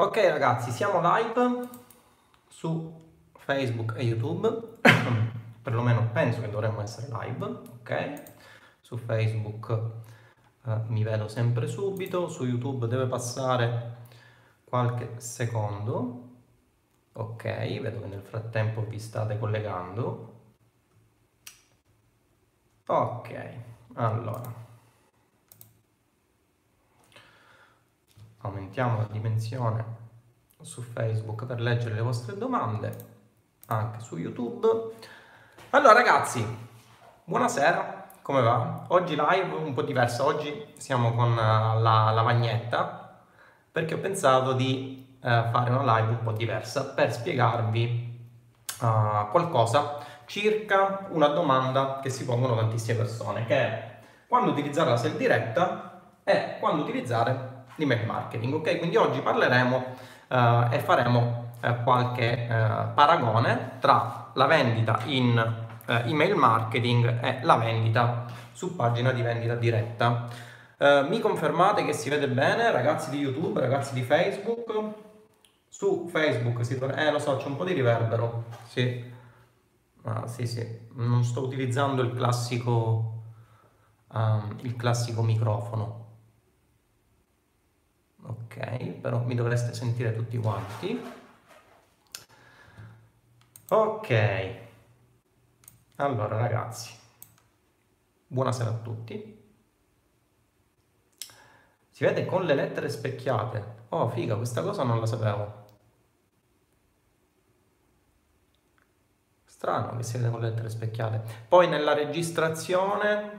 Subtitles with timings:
[0.00, 1.68] Ok ragazzi, siamo live
[2.48, 2.90] su
[3.36, 4.78] Facebook e YouTube,
[5.60, 8.22] perlomeno penso che dovremmo essere live, ok?
[8.80, 9.78] Su Facebook
[10.64, 13.96] eh, mi vedo sempre subito, su YouTube deve passare
[14.64, 16.28] qualche secondo,
[17.12, 17.42] ok?
[17.80, 20.34] Vedo che nel frattempo vi state collegando.
[22.86, 23.54] Ok,
[23.96, 24.69] allora.
[28.42, 29.98] Aumentiamo la dimensione
[30.60, 32.94] su Facebook per leggere le vostre domande,
[33.66, 34.94] anche su YouTube.
[35.70, 36.44] Allora ragazzi,
[37.24, 38.84] buonasera, come va?
[38.88, 43.24] Oggi live un po' diversa, oggi siamo con eh, la lavagnetta
[43.72, 48.18] perché ho pensato di uh, fare una live un po' diversa per spiegarvi
[48.80, 54.96] uh, qualcosa circa una domanda che si pongono tantissime persone, che è quando utilizzare la
[54.96, 57.49] sell diretta e quando utilizzare
[57.80, 58.54] l'email marketing.
[58.54, 59.84] Ok, quindi oggi parleremo
[60.28, 62.46] eh, e faremo eh, qualche eh,
[62.94, 65.36] paragone tra la vendita in
[65.86, 70.28] eh, email marketing e la vendita su pagina di vendita diretta.
[70.76, 74.72] Eh, mi confermate che si vede bene, ragazzi di YouTube, ragazzi di Facebook?
[75.68, 76.96] Su Facebook si torna...
[76.96, 78.44] Eh, lo so, c'è un po' di riverbero.
[78.66, 79.18] Sì.
[80.02, 80.66] Ah, sì, sì.
[80.94, 83.22] Non sto utilizzando il classico,
[84.12, 85.99] um, il classico microfono
[88.22, 91.18] ok però mi dovreste sentire tutti quanti.
[93.68, 94.54] Ok.
[95.96, 96.92] Allora ragazzi.
[98.26, 99.38] Buonasera a tutti.
[101.90, 103.78] Si vede con le lettere specchiate.
[103.90, 105.58] Oh figa questa cosa non la sapevo.
[109.44, 111.22] Strano che si vede con le lettere specchiate.
[111.46, 113.38] Poi nella registrazione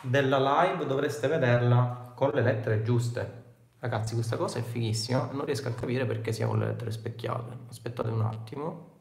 [0.00, 3.37] della live dovreste vederla con le lettere giuste
[3.80, 7.58] Ragazzi, questa cosa è fighissima, non riesco a capire perché sia con le lettere specchiate.
[7.68, 8.96] Aspettate un attimo.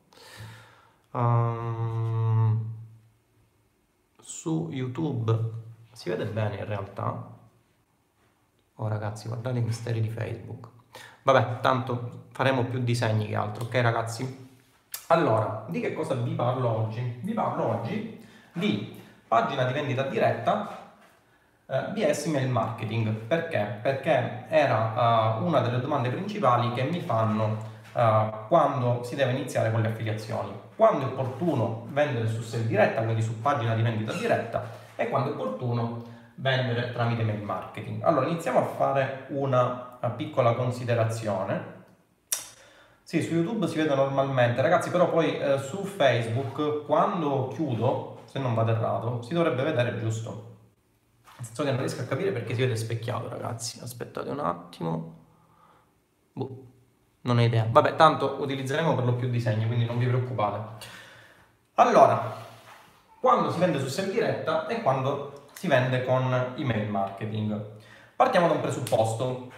[1.12, 2.74] Um,
[4.22, 5.36] su YouTube
[5.94, 7.36] si vede bene in realtà.
[8.76, 10.70] Oh ragazzi, guardate i misteri di Facebook.
[11.24, 14.50] Vabbè, tanto faremo più disegni che altro, ok ragazzi?
[15.08, 17.20] Allora, di che cosa vi parlo oggi?
[17.24, 18.24] Vi parlo oggi
[18.54, 20.77] di pagina di vendita diretta
[21.70, 23.10] eh, BS Email Marketing.
[23.10, 23.80] Perché?
[23.82, 27.58] Perché era uh, una delle domande principali che mi fanno
[27.94, 30.52] uh, quando si deve iniziare con le affiliazioni.
[30.76, 34.64] Quando è opportuno vendere su sell diretta, quindi su pagina di vendita diretta,
[34.96, 36.04] e quando è opportuno
[36.36, 38.04] vendere tramite mail marketing.
[38.04, 41.76] Allora, iniziamo a fare una, una piccola considerazione.
[43.02, 48.38] Sì, su YouTube si vede normalmente, ragazzi, però poi eh, su Facebook, quando chiudo, se
[48.40, 50.57] non vado errato, si dovrebbe vedere giusto.
[51.42, 53.80] So che non riesco a capire perché si vede specchiato, ragazzi.
[53.82, 55.16] Aspettate un attimo.
[56.34, 56.66] Boh,
[57.22, 57.68] non ho idea.
[57.70, 60.86] Vabbè, tanto utilizzeremo per lo più disegni, quindi non vi preoccupate.
[61.76, 62.36] Allora,
[63.20, 67.60] quando si vende su sell diretta e quando si vende con email marketing.
[68.16, 69.52] Partiamo da un presupposto.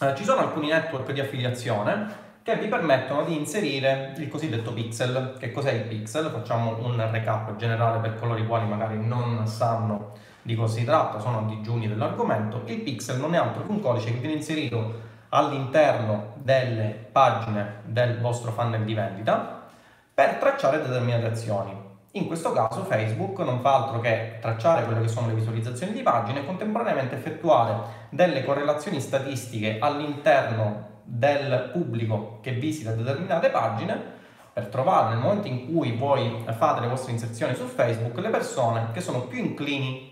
[0.00, 5.36] Eh, ci sono alcuni network di affiliazione che vi permettono di inserire il cosiddetto pixel.
[5.38, 6.30] Che cos'è il pixel?
[6.30, 10.12] Facciamo un recap generale per coloro i quali magari non sanno
[10.42, 12.62] di cosa si tratta, sono digiuni dell'argomento.
[12.66, 18.20] Il pixel non è altro che un codice che viene inserito all'interno delle pagine del
[18.20, 19.66] vostro funnel di vendita
[20.12, 21.90] per tracciare determinate azioni.
[22.14, 26.02] In questo caso Facebook non fa altro che tracciare quelle che sono le visualizzazioni di
[26.02, 27.74] pagine e contemporaneamente effettuare
[28.10, 34.20] delle correlazioni statistiche all'interno del pubblico che visita determinate pagine
[34.52, 38.88] per trovare nel momento in cui voi fate le vostre inserzioni su Facebook le persone
[38.92, 40.11] che sono più inclini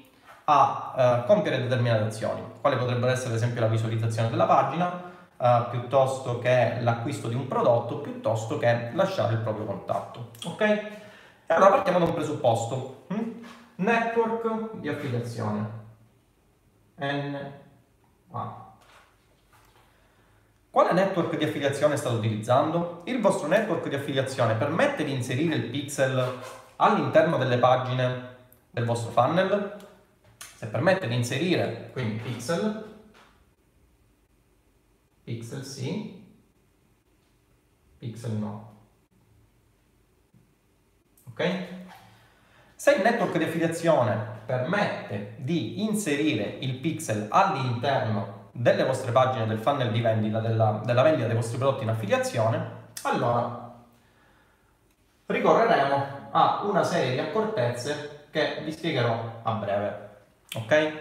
[0.51, 5.03] a eh, compiere determinate azioni, quali potrebbero essere ad esempio la visualizzazione della pagina,
[5.37, 10.31] eh, piuttosto che l'acquisto di un prodotto, piuttosto che lasciare il proprio contatto.
[10.47, 10.61] Ok?
[10.61, 13.05] E allora partiamo da un presupposto.
[13.09, 13.45] Hm?
[13.77, 15.79] Network di affiliazione.
[16.97, 18.69] NA.
[20.71, 23.03] Quale network di affiliazione state utilizzando?
[23.05, 26.39] Il vostro network di affiliazione permette di inserire il pixel
[26.77, 28.37] all'interno delle pagine
[28.71, 29.89] del vostro funnel?
[30.61, 32.85] Se permette di inserire quindi pixel,
[35.25, 36.23] pixel sì,
[37.97, 38.73] pixel no.
[41.31, 41.51] Ok?
[42.75, 49.61] Se il network di affiliazione permette di inserire il pixel all'interno delle vostre pagine del
[49.61, 53.83] funnel di vendita, della, della vendita dei vostri prodotti in affiliazione, allora
[55.25, 60.09] ricorreremo a una serie di accortezze che vi spiegherò a breve.
[60.57, 60.93] Ok?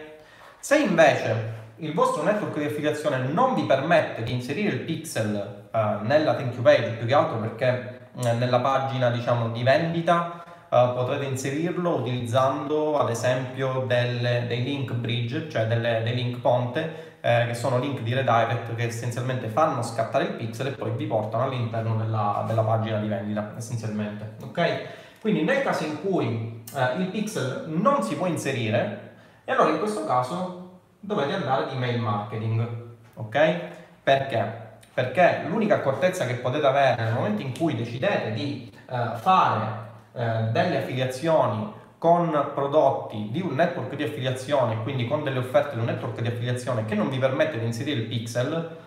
[0.59, 6.05] Se invece il vostro network di affiliazione non vi permette di inserire il pixel uh,
[6.05, 10.93] nella thank you page, più che altro perché uh, nella pagina diciamo, di vendita uh,
[10.93, 17.45] potrete inserirlo utilizzando ad esempio delle, dei link bridge, cioè delle, dei link ponte, eh,
[17.47, 21.43] che sono link di redirect che essenzialmente fanno scattare il pixel e poi vi portano
[21.43, 24.35] all'interno della, della pagina di vendita, essenzialmente.
[24.43, 24.81] Ok?
[25.19, 29.08] Quindi nel caso in cui eh, il pixel non si può inserire,
[29.49, 32.67] e allora in questo caso dovete andare di mail marketing.
[33.15, 33.59] Ok?
[34.03, 34.77] Perché?
[34.93, 40.49] Perché l'unica accortezza che potete avere nel momento in cui decidete di eh, fare eh,
[40.51, 45.87] delle affiliazioni con prodotti di un network di affiliazione, quindi con delle offerte di un
[45.87, 48.77] network di affiliazione che non vi permette di inserire il pixel,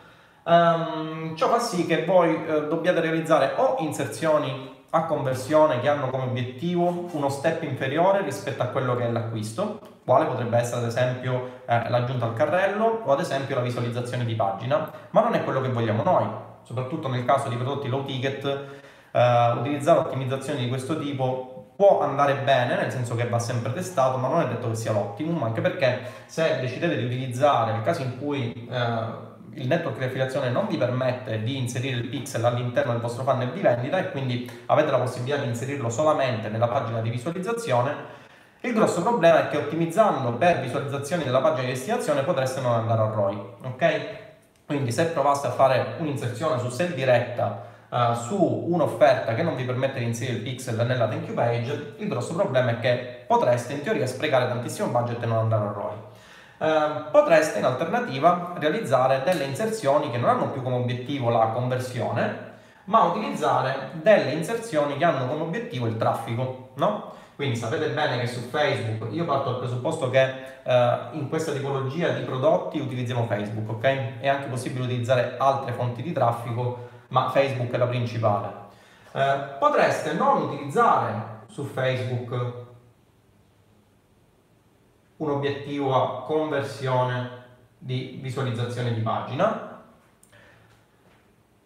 [0.44, 6.11] um, ciò fa sì che voi eh, dobbiate realizzare o inserzioni a conversione che hanno
[6.11, 10.87] come obiettivo uno step inferiore rispetto a quello che è l'acquisto, quale potrebbe essere ad
[10.87, 15.44] esempio eh, l'aggiunta al carrello o ad esempio la visualizzazione di pagina, ma non è
[15.44, 16.27] quello che vogliamo noi,
[16.62, 18.81] soprattutto nel caso di prodotti low ticket
[19.12, 24.17] Uh, utilizzare ottimizzazioni di questo tipo può andare bene, nel senso che va sempre testato,
[24.17, 28.00] ma non è detto che sia l'optimum, anche perché se decidete di utilizzare, nel caso
[28.00, 32.93] in cui uh, il network di affiliazione non vi permette di inserire il pixel all'interno
[32.93, 37.01] del vostro funnel di vendita e quindi avete la possibilità di inserirlo solamente nella pagina
[37.01, 38.21] di visualizzazione,
[38.61, 43.03] il grosso problema è che ottimizzando per visualizzazioni della pagina di destinazione potreste non andare
[43.03, 44.07] a ROI, ok?
[44.65, 49.65] Quindi se provaste a fare un'inserzione su sell diretta uh, su un'offerta che non vi
[49.65, 53.73] permette di inserire il pixel nella thank you page, il grosso problema è che potreste
[53.73, 56.12] in teoria sprecare tantissimo budget e non andare a ROI.
[56.62, 62.50] Uh, potreste in alternativa realizzare delle inserzioni che non hanno più come obiettivo la conversione,
[62.85, 67.14] ma utilizzare delle inserzioni che hanno come obiettivo il traffico, no?
[67.35, 70.32] Quindi sapete bene che su Facebook io parto dal presupposto che
[70.62, 74.20] uh, in questa tipologia di prodotti utilizziamo Facebook, ok?
[74.20, 78.61] È anche possibile utilizzare altre fonti di traffico ma Facebook è la principale.
[79.12, 82.62] Eh, potreste non utilizzare su Facebook
[85.23, 87.41] un obiettivo a conversione
[87.79, 89.81] di visualizzazione di pagina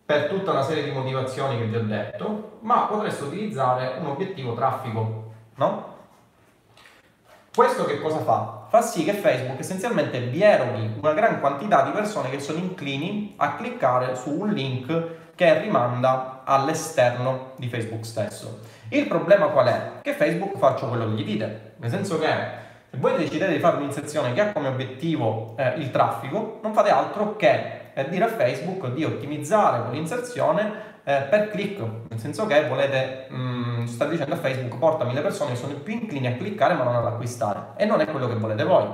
[0.05, 4.55] per tutta una serie di motivazioni che vi ho detto, ma potreste utilizzare un obiettivo
[4.55, 5.95] traffico, no?
[7.55, 8.67] Questo che cosa fa?
[8.69, 13.35] Fa sì che Facebook essenzialmente vi eroghi una gran quantità di persone che sono inclini
[13.37, 18.61] a cliccare su un link che rimanda all'esterno di Facebook stesso.
[18.91, 19.91] Il problema qual è?
[20.03, 22.65] Che Facebook faccia quello che gli dite, nel senso che
[22.99, 27.37] voi decidete di fare un'inserzione che ha come obiettivo eh, il traffico, non fate altro
[27.37, 33.27] che eh, dire a Facebook di ottimizzare quell'inserzione eh, per click, nel senso che volete,
[33.29, 36.75] mh, mm, state dicendo a Facebook portami le persone che sono più inclini a cliccare
[36.75, 38.87] ma non ad acquistare e non è quello che volete voi.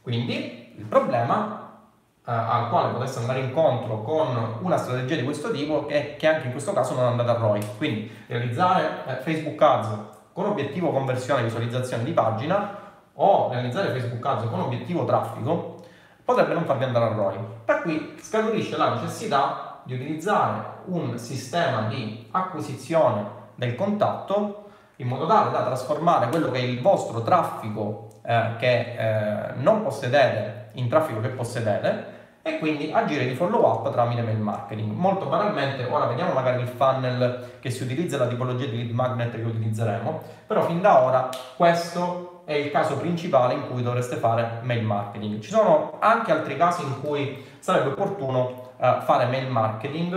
[0.00, 1.80] Quindi il problema
[2.26, 6.46] eh, al quale potesse andare incontro con una strategia di questo tipo che, che anche
[6.46, 7.60] in questo caso non è andata a ROI.
[7.76, 9.88] Quindi realizzare eh, Facebook Ads
[10.32, 12.80] con obiettivo conversione e visualizzazione di pagina
[13.14, 15.80] o realizzare Facebook Ads con obiettivo traffico
[16.24, 17.38] potrebbe non farvi andare a ROI.
[17.64, 25.26] Da qui scaturisce la necessità di utilizzare un sistema di acquisizione del contatto in modo
[25.26, 30.88] tale da trasformare quello che è il vostro traffico eh, che eh, non possedete in
[30.88, 34.96] traffico che possedete e quindi agire di follow up tramite mail marketing.
[34.96, 39.30] Molto banalmente, ora vediamo magari il funnel che si utilizza, la tipologia di lead magnet
[39.30, 44.60] che utilizzeremo, però fin da ora questo è il caso principale in cui dovreste fare
[44.62, 45.40] mail marketing.
[45.40, 50.12] Ci sono anche altri casi in cui sarebbe opportuno uh, fare mail marketing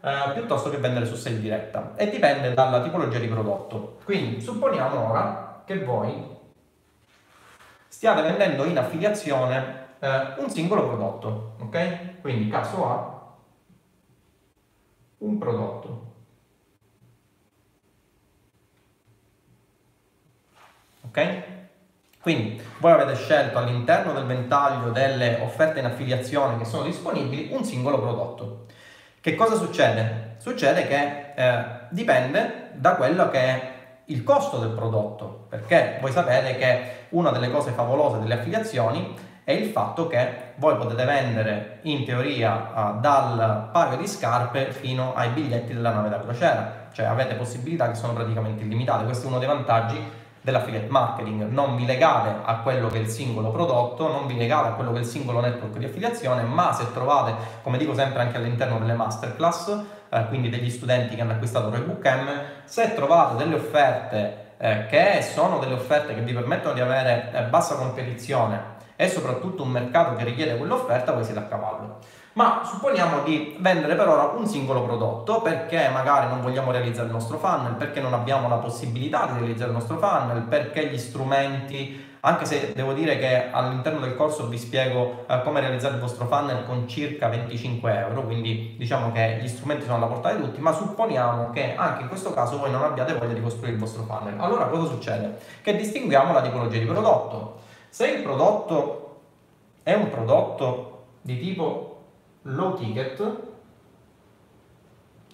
[0.00, 3.98] uh, piuttosto che vendere su sale diretta e dipende dalla tipologia di prodotto.
[4.04, 6.36] Quindi supponiamo ora che voi
[7.88, 12.20] stiate vendendo in affiliazione eh, un singolo prodotto, ok?
[12.20, 13.36] Quindi caso A,
[15.18, 16.06] un prodotto.
[21.02, 21.57] Ok?
[22.28, 27.64] Quindi voi avete scelto all'interno del ventaglio delle offerte in affiliazione che sono disponibili un
[27.64, 28.66] singolo prodotto.
[29.18, 30.34] Che cosa succede?
[30.36, 33.72] Succede che eh, dipende da quello che è
[34.04, 39.52] il costo del prodotto, perché voi sapete che una delle cose favolose delle affiliazioni è
[39.52, 45.30] il fatto che voi potete vendere in teoria uh, dal paio di scarpe fino ai
[45.30, 49.04] biglietti della nave da crociera, cioè avete possibilità che sono praticamente illimitate.
[49.04, 53.08] Questo è uno dei vantaggi dell'affiliate marketing, non vi legate a quello che è il
[53.08, 56.72] singolo prodotto, non vi legate a quello che è il singolo network di affiliazione, ma
[56.72, 59.78] se trovate, come dico sempre anche all'interno delle masterclass,
[60.08, 62.28] eh, quindi degli studenti che hanno acquistato Roybook M,
[62.64, 67.42] se trovate delle offerte eh, che sono delle offerte che vi permettono di avere eh,
[67.42, 71.98] bassa competizione e soprattutto un mercato che richiede quell'offerta, voi siete a cavallo.
[72.38, 77.12] Ma supponiamo di vendere per ora un singolo prodotto perché magari non vogliamo realizzare il
[77.12, 82.06] nostro funnel, perché non abbiamo la possibilità di realizzare il nostro funnel, perché gli strumenti
[82.20, 86.26] anche se devo dire che all'interno del corso vi spiego eh, come realizzare il vostro
[86.26, 90.60] funnel con circa 25 euro, quindi diciamo che gli strumenti sono alla portata di tutti,
[90.60, 94.04] ma supponiamo che anche in questo caso voi non abbiate voglia di costruire il vostro
[94.04, 94.38] funnel.
[94.38, 95.40] Allora cosa succede?
[95.60, 97.58] Che distinguiamo la tipologia di prodotto.
[97.88, 99.22] Se il prodotto
[99.82, 101.97] è un prodotto di tipo
[102.48, 103.20] low ticket,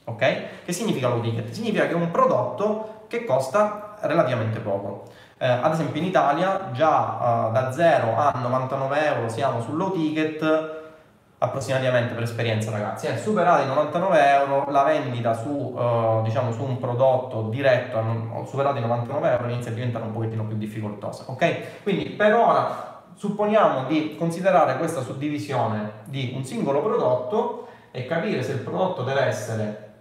[0.04, 0.42] ok?
[0.64, 1.50] Che significa low ticket?
[1.50, 5.04] Significa che è un prodotto che costa relativamente poco.
[5.38, 9.92] Eh, ad esempio in Italia già uh, da 0 a 99 euro siamo sul low
[9.92, 10.82] ticket
[11.38, 16.62] approssimativamente per esperienza ragazzi, eh, superati i 99 euro la vendita su, uh, diciamo, su
[16.62, 21.24] un prodotto diretto a superati i 99 euro inizia a diventare un pochettino più difficoltosa,
[21.26, 21.82] ok?
[21.82, 28.52] Quindi per ora supponiamo di considerare questa suddivisione di un singolo prodotto e capire se
[28.52, 29.92] il prodotto deve essere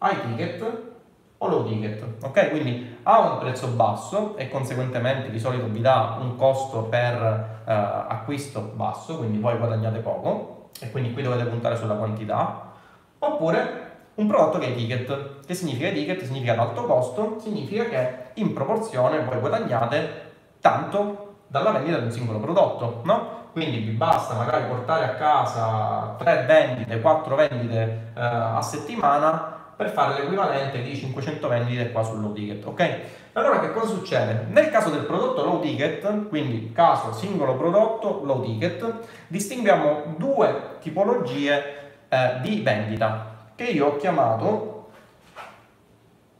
[0.00, 0.92] high ticket
[1.38, 2.50] o low ticket, ok?
[2.50, 7.72] Quindi ha un prezzo basso e conseguentemente di solito vi dà un costo per eh,
[7.72, 12.72] acquisto basso, quindi voi guadagnate poco e quindi qui dovete puntare sulla quantità,
[13.18, 13.82] oppure
[14.14, 15.44] un prodotto che è ticket.
[15.44, 16.22] Che significa ticket?
[16.22, 20.22] Significa ad alto costo, significa che in proporzione voi guadagnate
[20.60, 21.23] tanto
[21.54, 23.42] dalla vendita di un singolo prodotto, no?
[23.52, 29.90] Quindi vi basta magari portare a casa 3 vendite, 4 vendite eh, a settimana per
[29.90, 33.00] fare l'equivalente di 500 vendite qua sul low ticket, ok?
[33.34, 34.46] Allora che cosa succede?
[34.48, 38.92] Nel caso del prodotto low ticket, quindi caso singolo prodotto low ticket,
[39.28, 44.90] distinguiamo due tipologie eh, di vendita che io ho chiamato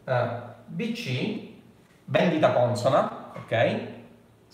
[0.07, 0.27] eh,
[0.67, 1.39] BC,
[2.07, 4.03] vendita consona, ok?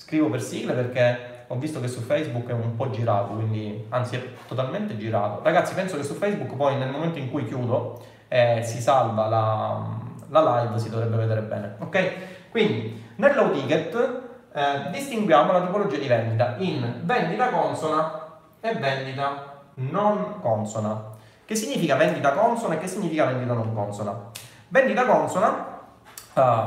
[0.01, 4.17] Scrivo per sigle perché ho visto che su Facebook è un po' girato, quindi anzi
[4.17, 5.43] è totalmente girato.
[5.43, 9.99] Ragazzi, penso che su Facebook poi nel momento in cui chiudo eh, si salva la,
[10.29, 11.75] la, live, si dovrebbe vedere bene.
[11.81, 12.13] Ok?
[12.51, 14.21] Quindi nel low ticket
[14.55, 21.09] eh, distinguiamo la tipologia di vendita in vendita consona e vendita non consona.
[21.45, 24.31] Che significa vendita consona e che significa vendita non consona?
[24.69, 25.70] Vendita consona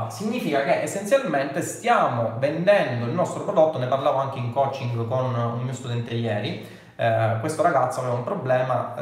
[0.08, 5.62] Significa che essenzialmente stiamo vendendo il nostro prodotto, ne parlavo anche in coaching con un
[5.62, 6.66] mio studente ieri,
[6.96, 8.94] uh, questo ragazzo aveva un problema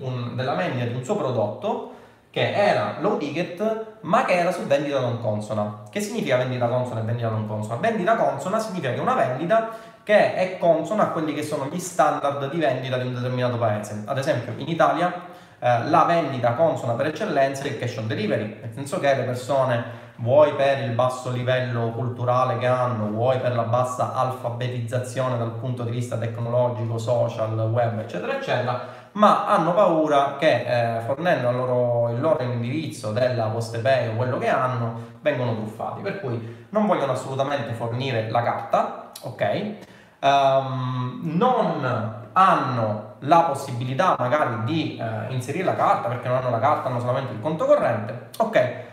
[0.00, 1.92] un, della vendita di un suo prodotto
[2.30, 5.82] che era low ticket ma che era su vendita non consona.
[5.90, 7.76] Che significa vendita consona e vendita non consona?
[7.76, 9.70] Vendita consona significa che è una vendita
[10.02, 14.02] che è consona a quelli che sono gli standard di vendita di un determinato paese.
[14.04, 15.12] Ad esempio in Italia
[15.58, 19.22] eh, la vendita consona per eccellenza è il cash on delivery, nel senso che le
[19.22, 25.52] persone vuoi per il basso livello culturale che hanno, vuoi per la bassa alfabetizzazione dal
[25.52, 28.80] punto di vista tecnologico, social, web, eccetera, eccetera,
[29.12, 34.48] ma hanno paura che eh, fornendo loro, il loro indirizzo della PostePay o quello che
[34.48, 36.02] hanno, vengono truffati.
[36.02, 39.74] Per cui non vogliono assolutamente fornire la carta, ok?
[40.20, 46.60] Um, non hanno la possibilità magari di eh, inserire la carta perché non hanno la
[46.60, 48.86] carta, hanno solamente il conto corrente, ok?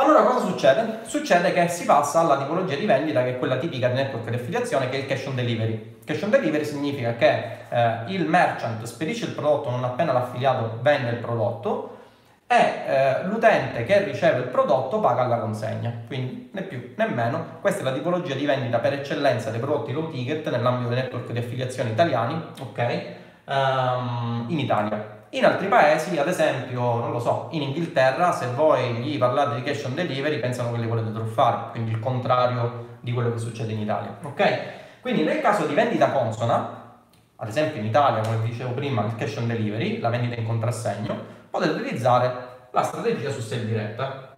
[0.00, 1.00] Allora cosa succede?
[1.02, 4.36] Succede che si passa alla tipologia di vendita che è quella tipica di network di
[4.36, 5.96] affiliazione che è il cash on delivery.
[6.04, 11.10] Cash on delivery significa che eh, il merchant spedisce il prodotto non appena l'affiliato vende
[11.10, 11.98] il prodotto
[12.46, 15.92] e eh, l'utente che riceve il prodotto paga alla consegna.
[16.06, 19.92] Quindi né più né meno, questa è la tipologia di vendita per eccellenza dei prodotti
[19.92, 23.02] low ticket nell'ambito dei network di affiliazione italiani, ok?
[23.44, 25.19] Um, in Italia.
[25.32, 29.62] In altri paesi, ad esempio, non lo so, in Inghilterra, se voi gli parlate di
[29.62, 33.72] cash on delivery, pensano che li volete truffare, quindi il contrario di quello che succede
[33.72, 34.18] in Italia.
[34.22, 34.60] Ok?
[35.00, 36.98] Quindi nel caso di vendita consona,
[37.36, 41.16] ad esempio in Italia, come dicevo prima, il cash on delivery, la vendita in contrassegno,
[41.48, 44.34] potete utilizzare la strategia su sell diretta.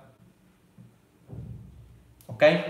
[2.27, 2.65] Ok?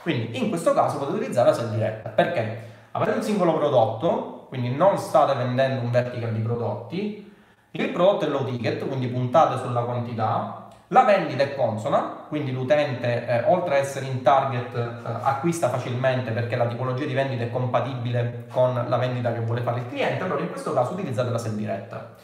[0.00, 2.08] Quindi in questo caso potete utilizzare la sell diretta.
[2.08, 2.64] Perché?
[2.92, 7.34] Avete un singolo prodotto, quindi non state vendendo un vertical di prodotti,
[7.82, 10.68] il prodotto è low ticket, quindi puntate sulla quantità.
[10.88, 16.30] La vendita è consona, quindi l'utente eh, oltre ad essere in target eh, acquista facilmente
[16.30, 20.22] perché la tipologia di vendita è compatibile con la vendita che vuole fare il cliente,
[20.22, 22.14] allora in questo caso utilizzate la sell diretta.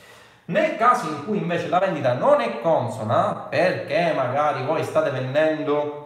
[0.45, 6.02] Nel caso in cui invece la vendita non è consona, perché magari voi state vendendo,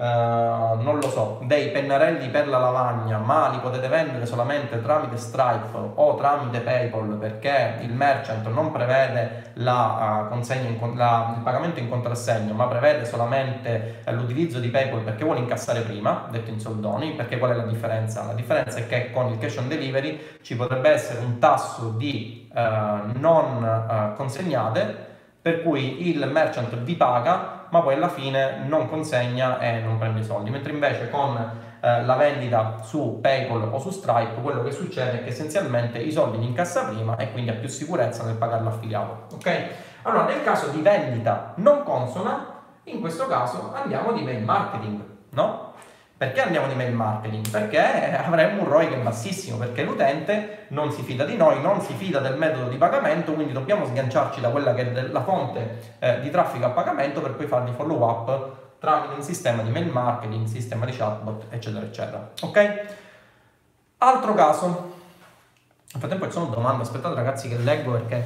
[0.00, 5.18] uh, non lo so, dei pennarelli per la lavagna, ma li potete vendere solamente tramite
[5.18, 11.42] Stripe o tramite PayPal perché il merchant non prevede la, uh, consegna in, la, il
[11.42, 16.50] pagamento in contrassegno, ma prevede solamente uh, l'utilizzo di PayPal perché vuole incassare prima, detto
[16.50, 18.24] in soldoni, perché qual è la differenza?
[18.24, 22.48] La differenza è che con il cash on delivery ci potrebbe essere un tasso di
[22.52, 25.08] non consegnate
[25.40, 30.20] per cui il merchant vi paga ma poi alla fine non consegna e non prende
[30.20, 31.36] i soldi, mentre invece con
[31.80, 36.12] eh, la vendita su PayPal o su Stripe quello che succede è che essenzialmente i
[36.12, 39.34] soldi li incassa prima e quindi ha più sicurezza nel pagare l'affiliato.
[39.34, 39.66] Ok?
[40.02, 45.69] Allora, nel caso di vendita non consona, in questo caso andiamo di mail marketing, no?
[46.20, 47.48] Perché andiamo di mail marketing?
[47.48, 51.80] Perché avremmo un ROI che è bassissimo, perché l'utente non si fida di noi, non
[51.80, 55.94] si fida del metodo di pagamento, quindi dobbiamo sganciarci da quella che è la fonte
[55.98, 59.90] eh, di traffico a pagamento per poi fargli follow up tramite un sistema di mail
[59.90, 62.30] marketing, sistema di chatbot, eccetera, eccetera.
[62.42, 62.80] Ok?
[63.96, 64.66] Altro caso.
[65.90, 68.22] Nel frattempo ci sono domande, aspettate ragazzi che leggo perché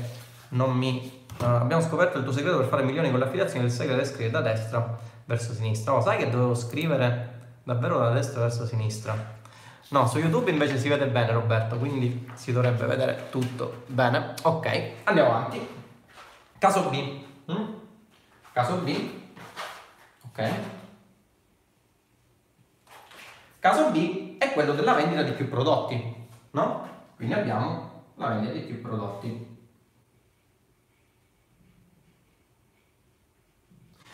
[0.48, 1.22] non mi...
[1.38, 4.32] Uh, abbiamo scoperto il tuo segreto per fare milioni con l'affiliazione, il segreto è scrivere
[4.32, 5.94] da destra verso sinistra.
[5.94, 7.33] Oh, sai che dovevo scrivere
[7.64, 9.42] davvero da destra verso sinistra.
[9.88, 14.35] No, su YouTube invece si vede bene Roberto, quindi si dovrebbe vedere tutto bene.
[14.42, 15.66] Ok, andiamo avanti.
[16.59, 17.25] Caso B.
[17.50, 17.64] Mm?
[18.52, 19.11] Caso B.
[20.26, 20.50] Ok.
[23.59, 26.88] Caso B è quello della vendita di più prodotti, no?
[27.16, 29.52] Quindi abbiamo la vendita di più prodotti.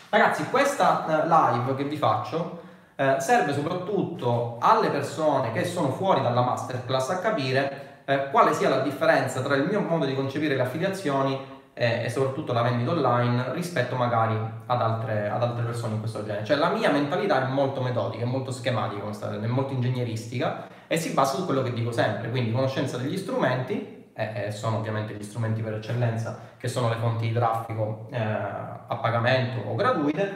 [0.09, 2.60] Ragazzi, questa eh, live che vi faccio
[3.01, 8.69] eh, serve soprattutto alle persone che sono fuori dalla masterclass a capire eh, quale sia
[8.69, 11.35] la differenza tra il mio modo di concepire le affiliazioni
[11.73, 16.23] eh, e soprattutto la vendita online rispetto magari ad altre, ad altre, persone in questo
[16.23, 16.45] genere.
[16.45, 21.13] Cioè la mia mentalità è molto metodica, è molto schematica, è molto ingegneristica e si
[21.13, 25.61] basa su quello che dico sempre, quindi conoscenza degli strumenti, e sono ovviamente gli strumenti
[25.61, 30.35] per eccellenza che sono le fonti di traffico eh, a pagamento o gratuite,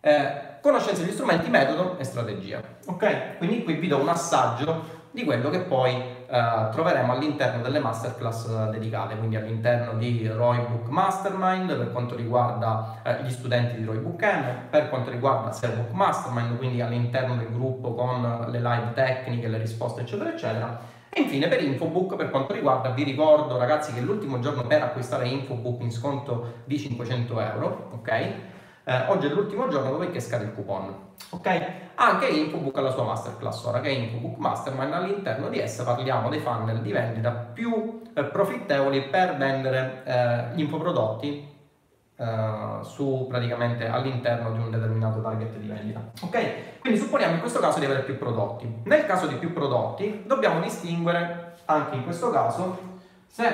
[0.00, 2.62] eh, conoscenza degli strumenti, metodo e strategia.
[2.86, 3.36] Ok?
[3.36, 8.70] Quindi qui vi do un assaggio di quello che poi eh, troveremo all'interno delle masterclass
[8.70, 14.68] dedicate, quindi all'interno di Roybook Mastermind per quanto riguarda eh, gli studenti di Roybook M,
[14.70, 20.02] per quanto riguarda Serbook Mastermind, quindi all'interno del gruppo con le live tecniche, le risposte
[20.02, 21.00] eccetera eccetera.
[21.10, 25.28] E infine per Infobook per quanto riguarda, vi ricordo ragazzi che l'ultimo giorno per acquistare
[25.28, 28.32] Infobook in sconto di 500 euro, ok?
[28.84, 31.10] Eh, oggi è l'ultimo giorno dove scade il coupon.
[31.30, 31.72] Ok?
[31.94, 34.92] Anche Infobook ha la sua masterclass ora, che è Infobook Mastermind.
[34.92, 40.60] All'interno di essa parliamo dei funnel di vendita più eh, profittevoli per vendere eh, gli
[40.62, 41.48] infoprodotti
[42.16, 46.10] eh, su praticamente all'interno di un determinato target di vendita.
[46.22, 46.80] Ok?
[46.80, 48.80] Quindi supponiamo in questo caso di avere più prodotti.
[48.84, 52.90] Nel caso di più prodotti dobbiamo distinguere anche in questo caso
[53.28, 53.46] se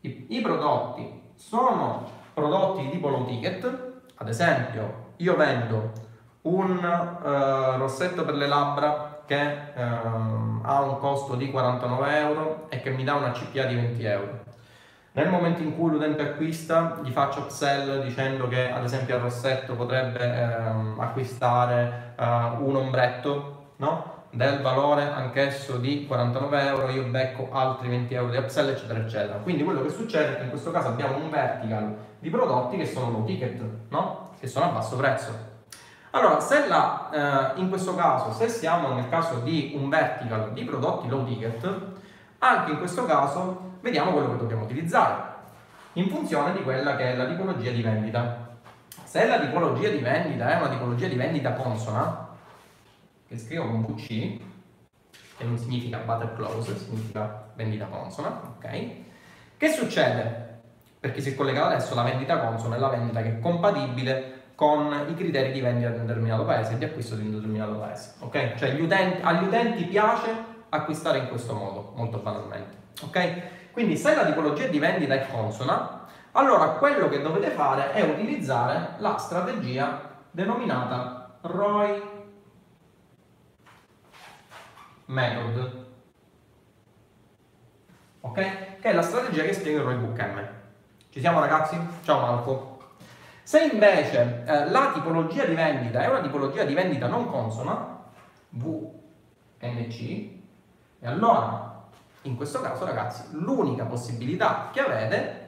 [0.00, 3.88] i, i prodotti sono prodotti di tipo low ticket
[4.20, 5.92] ad esempio, io vendo
[6.42, 12.82] un uh, rossetto per le labbra che uh, ha un costo di 49 euro e
[12.82, 14.44] che mi dà una CPA di 20 euro.
[15.12, 19.74] Nel momento in cui l'utente acquista, gli faccio upsell dicendo che ad esempio al rossetto
[19.74, 20.22] potrebbe
[20.98, 22.24] acquistare eh,
[22.58, 24.19] un ombretto, no?
[24.30, 29.38] Del valore anch'esso di 49 euro, io becco altri 20 euro di upsell, eccetera, eccetera.
[29.38, 32.86] Quindi quello che succede è che in questo caso abbiamo un vertical di prodotti che
[32.86, 34.30] sono low ticket, no?
[34.38, 35.48] Che sono a basso prezzo.
[36.12, 40.64] Allora, se la, eh, in questo caso, se siamo nel caso di un vertical di
[40.64, 41.68] prodotti low ticket,
[42.38, 45.28] anche in questo caso vediamo quello che dobbiamo utilizzare
[45.94, 48.48] in funzione di quella che è la tipologia di vendita.
[49.04, 52.28] Se la tipologia di vendita è una tipologia di vendita consona,
[53.30, 54.40] che scrivo con VC,
[55.36, 58.88] che non significa butter close, significa vendita consona, ok?
[59.56, 60.48] Che succede?
[60.98, 64.38] Per chi si è collegato adesso, la vendita consona è la vendita che è compatibile
[64.56, 67.74] con i criteri di vendita di un determinato paese e di acquisto di un determinato
[67.74, 68.54] paese, ok?
[68.56, 70.30] Cioè utenti, agli utenti piace
[70.68, 73.70] acquistare in questo modo, molto banalmente, ok?
[73.70, 78.94] Quindi se la tipologia di vendita è consona, allora quello che dovete fare è utilizzare
[78.98, 82.09] la strategia denominata ROI
[85.10, 85.86] method.
[88.20, 88.34] Ok?
[88.80, 90.48] Che è la strategia che spiego in Roybook M.
[91.10, 91.76] Ci siamo ragazzi?
[92.02, 92.78] Ciao Marco.
[93.42, 98.04] Se invece eh, la tipologia di vendita è una tipologia di vendita non consona,
[98.50, 100.00] VNC,
[101.00, 101.88] e allora
[102.22, 105.38] in questo caso ragazzi l'unica possibilità che avete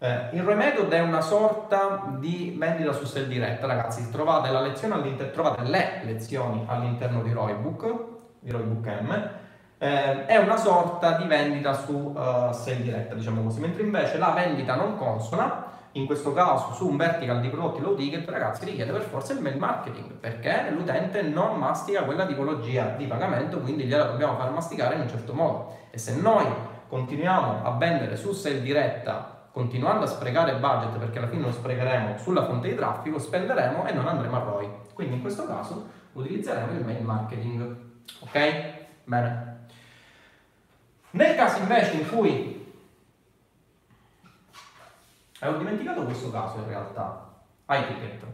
[0.00, 4.10] Eh, il Remethod è una sorta di vendita su sell diretta, ragazzi.
[4.10, 4.50] Trovate,
[5.30, 8.13] trovate le lezioni all'interno di Roybook,
[8.44, 9.30] di Roybook M.
[9.78, 13.60] Eh, è una sorta di vendita su uh, sell diretta, diciamo così.
[13.60, 17.94] Mentre invece la vendita non consona, in questo caso su un vertical di prodotti low
[17.94, 23.06] ticket, ragazzi, richiede per forza il mail marketing, perché l'utente non mastica quella tipologia di
[23.06, 25.76] pagamento, quindi gliela dobbiamo far masticare in un certo modo.
[25.90, 26.46] E se noi
[26.88, 32.18] continuiamo a vendere su sell diretta continuando a sprecare budget perché alla fine lo sprecheremo
[32.18, 34.68] sulla fonte di traffico, spenderemo e non andremo a ROI.
[34.92, 37.92] Quindi in questo caso utilizzeremo il mail marketing.
[38.20, 38.72] Ok?
[39.04, 39.52] Bene.
[41.10, 42.74] Nel caso invece in cui
[45.38, 47.28] avevo dimenticato questo caso in realtà,
[47.66, 48.24] eticket.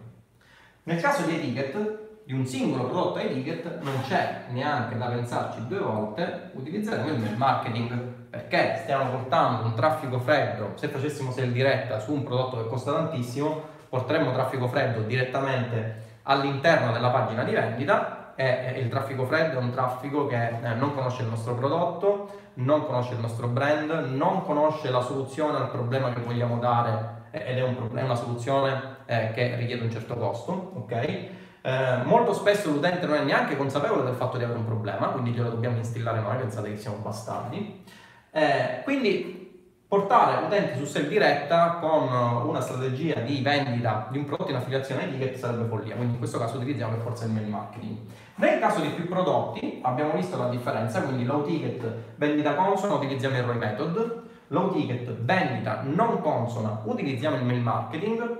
[0.85, 5.81] Nel caso di eticket, di un singolo prodotto eticket, non c'è neanche da pensarci due
[5.81, 7.93] volte, utilizzeremo il mail marketing
[8.31, 12.93] perché stiamo portando un traffico freddo, se facessimo sell diretta su un prodotto che costa
[12.93, 19.63] tantissimo, porteremmo traffico freddo direttamente all'interno della pagina di vendita e il traffico freddo è
[19.63, 24.43] un traffico che eh, non conosce il nostro prodotto, non conosce il nostro brand, non
[24.45, 29.31] conosce la soluzione al problema che vogliamo dare ed è, un problema, una soluzione eh,
[29.35, 30.93] che richiede un certo costo, ok?
[30.93, 35.33] Eh, molto spesso l'utente non è neanche consapevole del fatto di avere un problema, quindi
[35.33, 37.85] glielo dobbiamo instillare noi, pensate che siamo bastardi.
[38.33, 39.40] Eh, quindi
[39.91, 42.07] portare utenti su sell diretta con
[42.47, 46.19] una strategia di vendita di un prodotto in affiliazione ai ticket sarebbe follia, quindi in
[46.21, 47.97] questo caso utilizziamo per forza il mail marketing.
[48.37, 53.37] Nel caso di più prodotti abbiamo visto la differenza, quindi low ticket vendita consona utilizziamo
[53.37, 58.39] il ROI method, low ticket vendita non consona utilizziamo il mail marketing.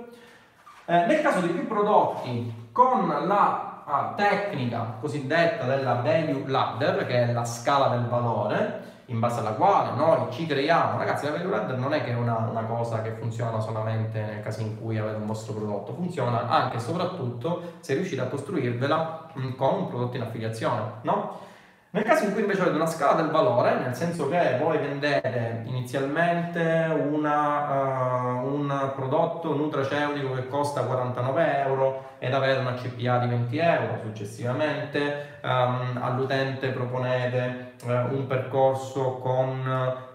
[0.85, 7.23] Eh, nel caso di più prodotti con la ah, tecnica cosiddetta della value ladder, che
[7.23, 10.97] è la scala del valore, in base alla quale noi ci creiamo.
[10.97, 14.41] Ragazzi, la value ladder non è che è una, una, cosa che funziona solamente nel
[14.41, 19.29] caso in cui avete un vostro prodotto, funziona anche e soprattutto se riuscite a costruirvela
[19.57, 21.49] con un prodotto in affiliazione, no?
[21.93, 25.63] Nel caso in cui invece avete una scala del valore, nel senso che voi vendete
[25.65, 33.27] inizialmente una, uh, un prodotto nutraceutico che costa 49 euro ed avete una CPA di
[33.27, 39.59] 20 euro, successivamente um, all'utente proponete uh, un percorso con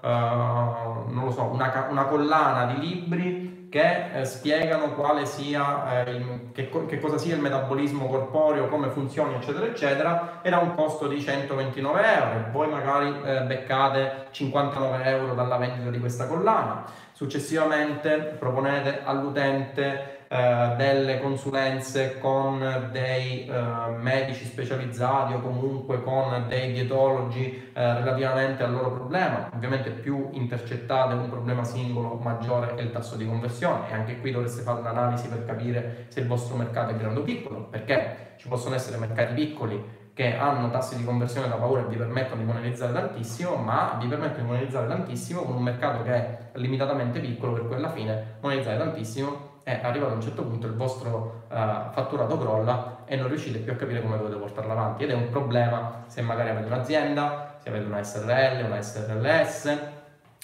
[0.01, 6.69] uh, so, una, una collana di libri che eh, spiegano quale sia, eh, il, che,
[6.87, 11.21] che, cosa sia il metabolismo corporeo, come funzioni, eccetera, eccetera, ed ha un costo di
[11.21, 12.51] 129 euro.
[12.53, 16.85] Voi magari eh, beccate 59 euro dalla vendita di questa collana.
[17.13, 26.73] Successivamente proponete all'utente eh, delle consulenze con dei eh, medici specializzati o comunque con dei
[26.73, 29.51] dietologi eh, relativamente al loro problema.
[29.55, 34.33] Ovviamente più intercettate un problema singolo, maggiore è il tasso di conversione e anche qui
[34.33, 38.49] dovreste fare un'analisi per capire se il vostro mercato è grande o piccolo, perché ci
[38.49, 42.47] possono essere mercati piccoli che hanno tassi di conversione da paura e vi permettono di
[42.47, 47.53] monetizzare tantissimo, ma vi permettono di monetizzare tantissimo con un mercato che è limitatamente piccolo,
[47.53, 51.91] per cui alla fine monetizzare tantissimo e arrivato a un certo punto il vostro uh,
[51.91, 55.29] fatturato crolla e non riuscite più a capire come dovete portarlo avanti ed è un
[55.29, 59.79] problema se magari avete un'azienda, se avete una SRL, una SRLS.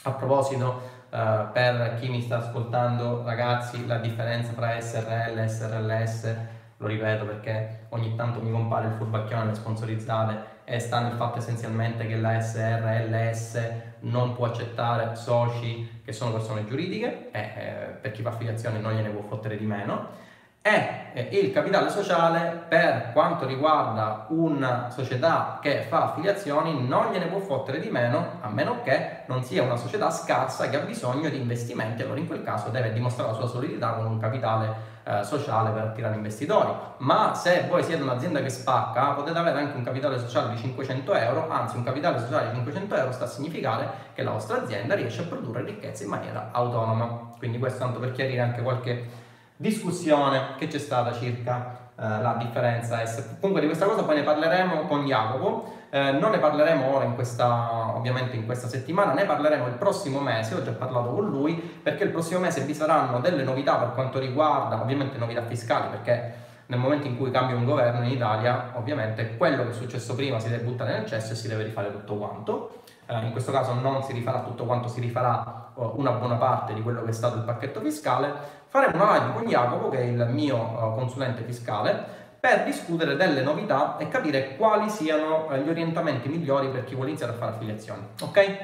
[0.03, 6.37] A proposito, uh, per chi mi sta ascoltando, ragazzi, la differenza tra SRL e SRLS,
[6.79, 11.39] lo ripeto perché ogni tanto mi compare il furbacchione nelle sponsorizzate e sta nel fatto
[11.39, 18.13] essenzialmente che la SRLS non può accettare soci che sono persone giuridiche, e eh, per
[18.13, 20.31] chi fa affiliazione non gliene può fottere di meno,
[20.63, 27.41] eh, il capitale sociale per quanto riguarda una società che fa affiliazioni non gliene può
[27.41, 31.41] fottere di meno a meno che non sia una società scarsa che ha bisogno di
[31.41, 35.71] investimenti allora in quel caso deve dimostrare la sua solidità con un capitale eh, sociale
[35.71, 36.71] per attirare investitori.
[36.99, 41.15] Ma se voi siete un'azienda che spacca, potete avere anche un capitale sociale di 500
[41.15, 44.95] euro, anzi un capitale sociale di 500 euro sta a significare che la vostra azienda
[44.95, 47.31] riesce a produrre ricchezza in maniera autonoma.
[47.37, 49.22] Quindi questo tanto per chiarire anche qualche
[49.63, 53.01] discussione che c'è stata circa eh, la differenza.
[53.39, 57.15] Comunque di questa cosa poi ne parleremo con Jacopo, eh, non ne parleremo ora in
[57.15, 61.55] questa, ovviamente in questa settimana, ne parleremo il prossimo mese, ho già parlato con lui,
[61.55, 66.41] perché il prossimo mese vi saranno delle novità per quanto riguarda, ovviamente novità fiscali, perché
[66.67, 70.39] nel momento in cui cambia un governo in Italia, ovviamente quello che è successo prima
[70.39, 72.83] si deve buttare nel cesso e si deve rifare tutto quanto.
[73.13, 76.73] Eh, in questo caso non si rifarà tutto quanto, si rifarà uh, una buona parte
[76.73, 78.33] di quello che è stato il pacchetto fiscale.
[78.69, 83.43] Faremo una live con Jacopo, che è il mio uh, consulente fiscale, per discutere delle
[83.43, 87.53] novità e capire quali siano uh, gli orientamenti migliori per chi vuole iniziare a fare
[87.53, 88.03] affiliazioni.
[88.23, 88.59] Ok?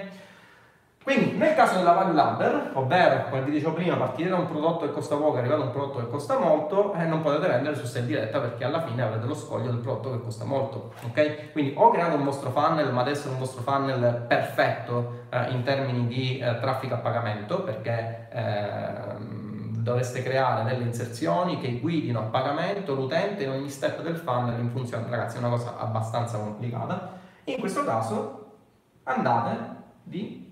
[1.09, 4.85] Quindi nel caso della value ladder, ovvero come vi dicevo prima, partire da un prodotto
[4.85, 7.77] che costa poco e arrivare a un prodotto che costa molto, eh, non potete vendere
[7.77, 10.93] su sell diretta perché alla fine avrete lo scoglio del prodotto che costa molto.
[11.07, 11.53] Ok?
[11.53, 15.63] Quindi o create un vostro funnel, ma adesso è un vostro funnel perfetto eh, in
[15.63, 22.25] termini di eh, traffico a pagamento, perché ehm, dovreste creare delle inserzioni che guidino a
[22.25, 27.13] pagamento l'utente in ogni step del funnel in funzione, ragazzi, è una cosa abbastanza complicata.
[27.45, 28.57] In questo caso
[29.05, 30.48] andate di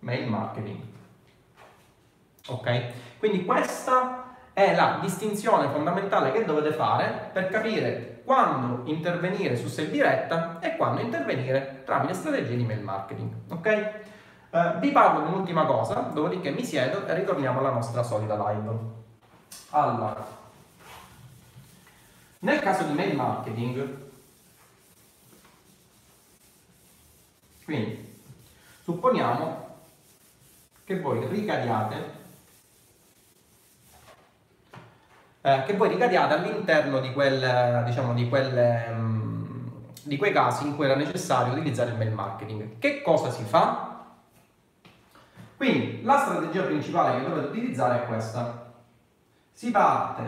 [0.00, 0.80] mail marketing.
[2.48, 3.18] Ok?
[3.18, 9.90] Quindi questa è la distinzione fondamentale che dovete fare per capire quando intervenire su sell
[9.90, 13.32] diretta e quando intervenire tramite strategie di mail marketing.
[13.50, 14.00] Ok?
[14.50, 18.98] Uh, vi parlo di un'ultima cosa, dopodiché mi siedo e ritorniamo alla nostra solita live.
[19.70, 20.26] Allora,
[22.40, 24.08] nel caso di mail marketing,
[27.64, 28.22] quindi
[28.82, 29.69] supponiamo
[30.90, 32.18] che voi ricadiate
[35.42, 39.70] eh, che voi ricadiate all'interno di, quel, diciamo, di, quelle, um,
[40.02, 42.78] di quei casi in cui era necessario utilizzare il mail marketing.
[42.80, 44.04] Che cosa si fa?
[45.56, 48.72] Quindi la strategia principale che dovete utilizzare è questa.
[49.52, 50.22] Si parte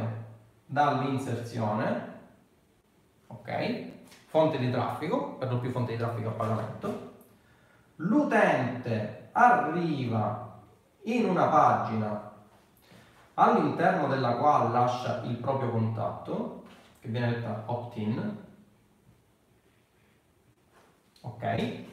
[0.65, 2.21] dall'inserzione,
[3.27, 3.85] ok?
[4.29, 7.11] Fonte di traffico, per lo più fonte di traffico a pagamento.
[7.97, 10.42] L'utente arriva
[11.05, 12.31] in una pagina
[13.35, 16.65] all'interno della quale lascia il proprio contatto,
[17.01, 18.37] che viene detta opt-in.
[21.23, 21.85] Ok,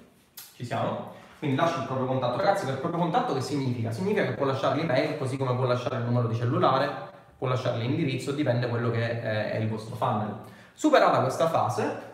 [0.56, 1.14] ci siamo.
[1.40, 2.38] Quindi lascia il proprio contatto.
[2.38, 3.92] Ragazzi, per proprio contatto che significa?
[3.92, 6.90] Significa che può lasciare l'email così come può lasciare il numero di cellulare,
[7.38, 10.42] può lasciare l'indirizzo, dipende da quello che è il vostro funnel.
[10.74, 12.08] Superata questa fase,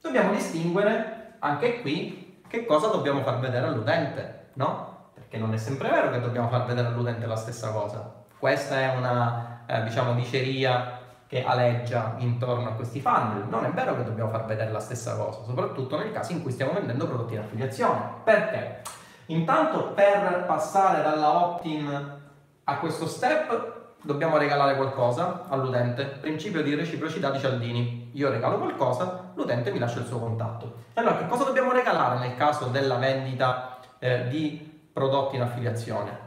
[0.00, 4.95] dobbiamo distinguere anche qui che cosa dobbiamo far vedere all'utente, no?
[5.28, 8.12] Perché non è sempre vero che dobbiamo far vedere all'utente la stessa cosa.
[8.38, 13.46] Questa è una, eh, diciamo, diceria che aleggia intorno a questi funnel.
[13.48, 16.52] Non è vero che dobbiamo far vedere la stessa cosa, soprattutto nel caso in cui
[16.52, 18.00] stiamo vendendo prodotti in affiliazione.
[18.22, 18.82] Perché?
[19.26, 22.14] Intanto per passare dalla opt-in
[22.62, 26.04] a questo step dobbiamo regalare qualcosa all'utente.
[26.04, 28.10] Principio di reciprocità di Cialdini.
[28.14, 30.84] Io regalo qualcosa, l'utente mi lascia il suo contatto.
[30.94, 34.65] Allora, che cosa dobbiamo regalare nel caso della vendita eh, di
[34.96, 36.18] prodotti in affiliazione.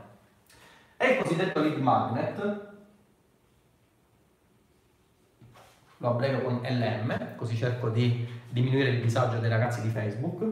[0.96, 2.68] È il cosiddetto lead magnet,
[5.98, 10.44] lo abbrevio con LM, così cerco di diminuire il disagio dei ragazzi di Facebook.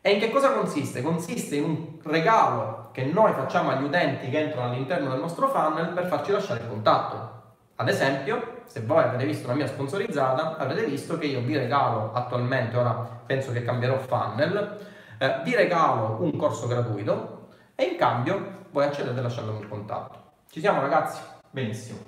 [0.00, 1.02] E in che cosa consiste?
[1.02, 5.88] Consiste in un regalo che noi facciamo agli utenti che entrano all'interno del nostro funnel
[5.88, 7.42] per farci lasciare il contatto.
[7.74, 12.12] Ad esempio, se voi avete visto la mia sponsorizzata, avrete visto che io vi regalo
[12.12, 12.92] attualmente, ora
[13.26, 19.20] penso che cambierò funnel, eh, vi regalo un corso gratuito e in cambio voi accedete
[19.20, 20.22] lasciandomi il contatto.
[20.50, 21.20] Ci siamo ragazzi?
[21.50, 21.98] Benissimo.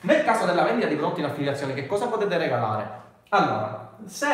[0.00, 2.90] Nel caso della vendita di prodotti in affiliazione, che cosa potete regalare?
[3.30, 4.28] Allora, se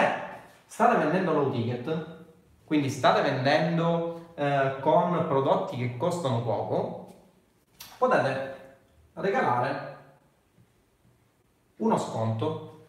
[0.67, 2.07] state vendendo low ticket,
[2.65, 7.15] quindi state vendendo eh, con prodotti che costano poco,
[7.99, 8.77] potete
[9.15, 9.97] regalare
[11.77, 12.87] uno sconto.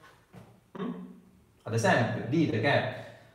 [0.82, 0.94] Mm?
[1.64, 2.78] Ad esempio, dite che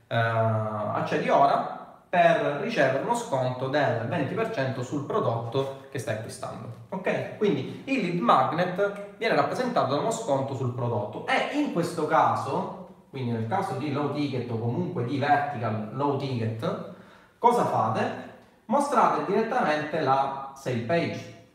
[0.07, 1.80] eh, accedi ora
[2.11, 6.79] per ricevere uno sconto del 20% sul prodotto che stai acquistando.
[6.89, 7.37] Ok?
[7.37, 12.89] Quindi il lead magnet viene rappresentato da uno sconto sul prodotto e in questo caso,
[13.11, 16.95] quindi nel caso di low ticket o comunque di vertical low ticket,
[17.39, 18.29] cosa fate?
[18.65, 21.47] Mostrate direttamente la sale page.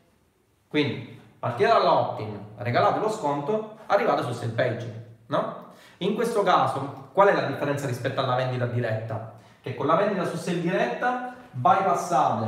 [0.68, 5.64] Quindi partite dall'opt-in, regalate lo sconto, arrivate su sale page, no?
[5.98, 9.35] In questo caso, qual è la differenza rispetto alla vendita diretta?
[9.66, 12.46] Che con la vendita su sell diretta bypassate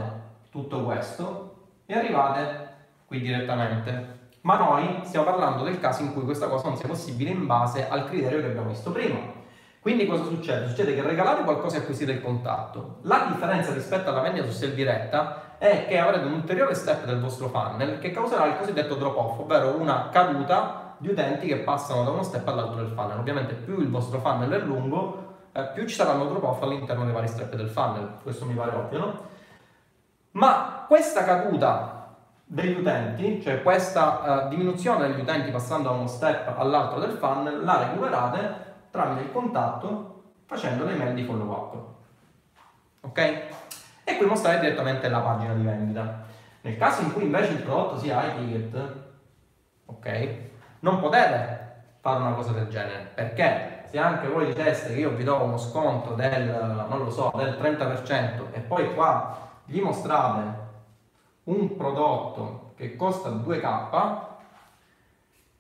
[0.53, 2.69] tutto questo e arrivate
[3.07, 4.19] qui direttamente.
[4.43, 7.89] Ma noi stiamo parlando del caso in cui questa cosa non sia possibile in base
[7.89, 9.19] al criterio che abbiamo visto prima.
[9.81, 10.69] Quindi cosa succede?
[10.69, 12.99] Succede che regalate qualcosa e acquisite il contatto.
[13.03, 17.19] La differenza rispetto alla vendita su sell diretta è che avrete un ulteriore step del
[17.19, 22.05] vostro funnel che causerà il cosiddetto drop off, ovvero una caduta di utenti che passano
[22.05, 23.19] da uno step all'altro del funnel.
[23.19, 25.28] Ovviamente più il vostro funnel è lungo,
[25.59, 28.77] eh, più ci saranno drop off all'interno dei vari step del funnel, questo mi pare
[28.77, 29.27] ovvio, no?
[30.33, 36.55] Ma questa caduta degli utenti, cioè questa uh, diminuzione degli utenti passando da uno step
[36.57, 41.77] all'altro del funnel, la recuperate tramite il contatto facendo le mail di follow up.
[43.01, 43.19] Ok?
[44.05, 46.25] E qui mostrare direttamente la pagina di vendita.
[46.61, 48.93] Nel caso in cui invece il prodotto sia high ticket,
[49.87, 50.37] ok?
[50.81, 55.25] Non potete fare una cosa del genere perché se anche voi diceste che io vi
[55.25, 60.67] do uno sconto del, non lo so, del 30% e poi qua gli mostrate
[61.45, 64.19] un prodotto che costa 2k,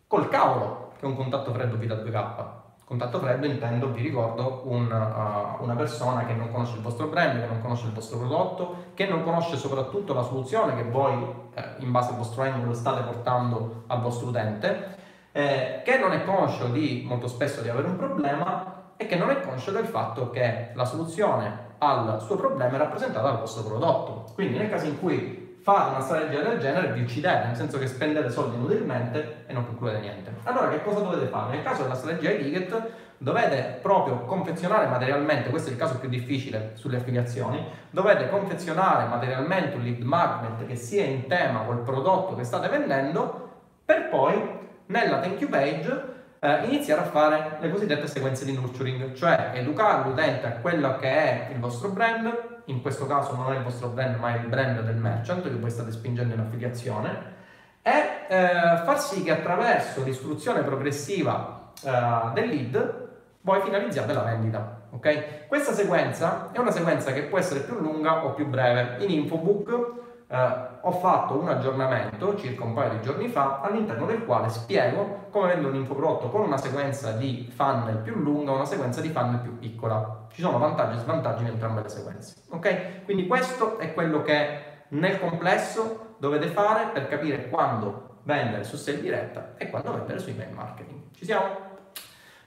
[0.06, 2.56] col cavolo che un contatto freddo vi dà 2k.
[2.84, 7.38] Contatto freddo intendo, vi ricordo, un, uh, una persona che non conosce il vostro brand,
[7.38, 11.12] che non conosce il vostro prodotto, che non conosce soprattutto la soluzione che voi,
[11.52, 14.96] eh, in base al vostro angle, state portando al vostro utente,
[15.38, 19.31] eh, che non è conscio di, molto spesso di avere un problema e che non
[19.31, 24.33] è conscio del fatto che la soluzione al suo problema è rappresentata dal vostro prodotto.
[24.35, 27.87] Quindi nel caso in cui fate una strategia del genere vi uccidete, nel senso che
[27.87, 30.35] spendete soldi inutilmente e non concludete niente.
[30.42, 31.55] Allora che cosa dovete fare?
[31.55, 36.72] Nel caso della strategia ticket dovete proprio confezionare materialmente, questo è il caso più difficile
[36.74, 42.42] sulle affiliazioni, dovete confezionare materialmente un lead magnet che sia in tema col prodotto che
[42.42, 43.46] state vendendo
[43.85, 49.12] per poi nella thank you page eh, iniziare a fare le cosiddette sequenze di nurturing,
[49.14, 53.57] cioè educare l'utente a quello che è il vostro brand, in questo caso non è
[53.57, 57.37] il vostro brand ma è il brand del merchant che voi state spingendo in affiliazione
[57.83, 63.07] e eh, far sì che attraverso l'istruzione progressiva eh, del lead
[63.40, 64.83] voi finalizziate la vendita.
[64.90, 65.46] Okay?
[65.46, 69.03] Questa sequenza è una sequenza che può essere più lunga o più breve.
[69.05, 69.90] In Infobook
[70.29, 75.26] eh, ho fatto un aggiornamento circa un paio di giorni fa all'interno del quale spiego
[75.30, 79.10] come vendo un infoprodotto con una sequenza di funnel più lunga e una sequenza di
[79.10, 80.26] funnel più piccola.
[80.30, 82.42] Ci sono vantaggi e svantaggi in entrambe le sequenze.
[82.50, 83.04] Ok?
[83.04, 89.00] Quindi questo è quello che nel complesso dovete fare per capire quando vendere su sale
[89.00, 91.00] diretta e quando vendere su email marketing.
[91.14, 91.66] Ci siamo?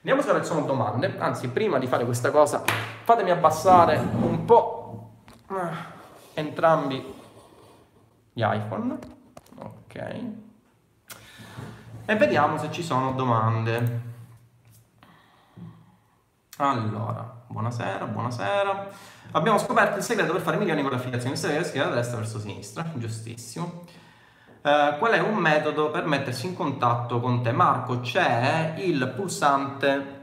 [0.03, 2.63] Vedere se sono domande, anzi prima di fare questa cosa
[3.03, 5.09] fatemi abbassare un po'
[6.33, 7.19] entrambi
[8.31, 8.97] gli iPhone.
[9.57, 10.23] Ok.
[12.05, 14.09] E vediamo se ci sono domande.
[16.57, 18.89] Allora, buonasera, buonasera.
[19.31, 23.83] Abbiamo scoperto il segreto per fare milioni con l'affiliazione seria da destra verso sinistra, giustissimo.
[24.61, 27.51] Uh, qual è un metodo per mettersi in contatto con te?
[27.51, 30.19] Marco, c'è il pulsante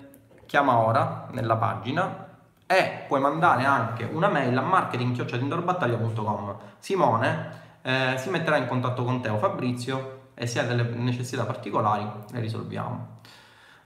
[0.49, 2.27] chiama ora nella pagina
[2.66, 9.22] e puoi mandare anche una mail a marketing.com Simone eh, si metterà in contatto con
[9.22, 13.20] te o Fabrizio e se ha delle necessità particolari le risolviamo.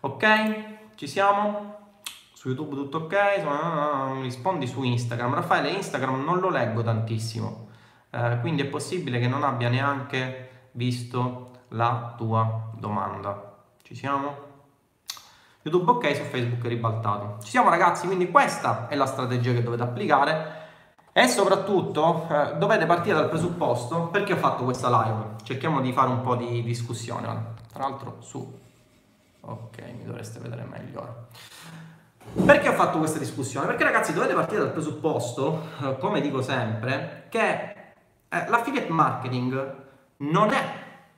[0.01, 0.65] Ok?
[0.97, 2.01] Ci siamo?
[2.33, 4.21] Su YouTube tutto ok?
[4.23, 5.35] Rispondi su Instagram.
[5.35, 7.69] Raffaele, Instagram non lo leggo tantissimo,
[8.11, 13.55] eh, quindi è possibile che non abbia neanche visto la tua domanda.
[13.83, 14.51] Ci siamo?
[15.63, 17.39] YouTube ok, su Facebook ribaltato.
[17.41, 20.62] Ci siamo ragazzi, quindi questa è la strategia che dovete applicare
[21.13, 25.35] e soprattutto eh, dovete partire dal presupposto perché ho fatto questa live.
[25.43, 27.55] Cerchiamo di fare un po' di discussione.
[27.73, 28.61] Tra l'altro su...
[29.45, 31.27] Ok, mi dovreste vedere meglio ora.
[32.47, 33.67] Perché ho fatto questa discussione?
[33.67, 37.75] Perché ragazzi dovete partire dal presupposto, eh, come dico sempre, che
[38.29, 39.75] eh, l'affiliate marketing
[40.19, 40.65] non è,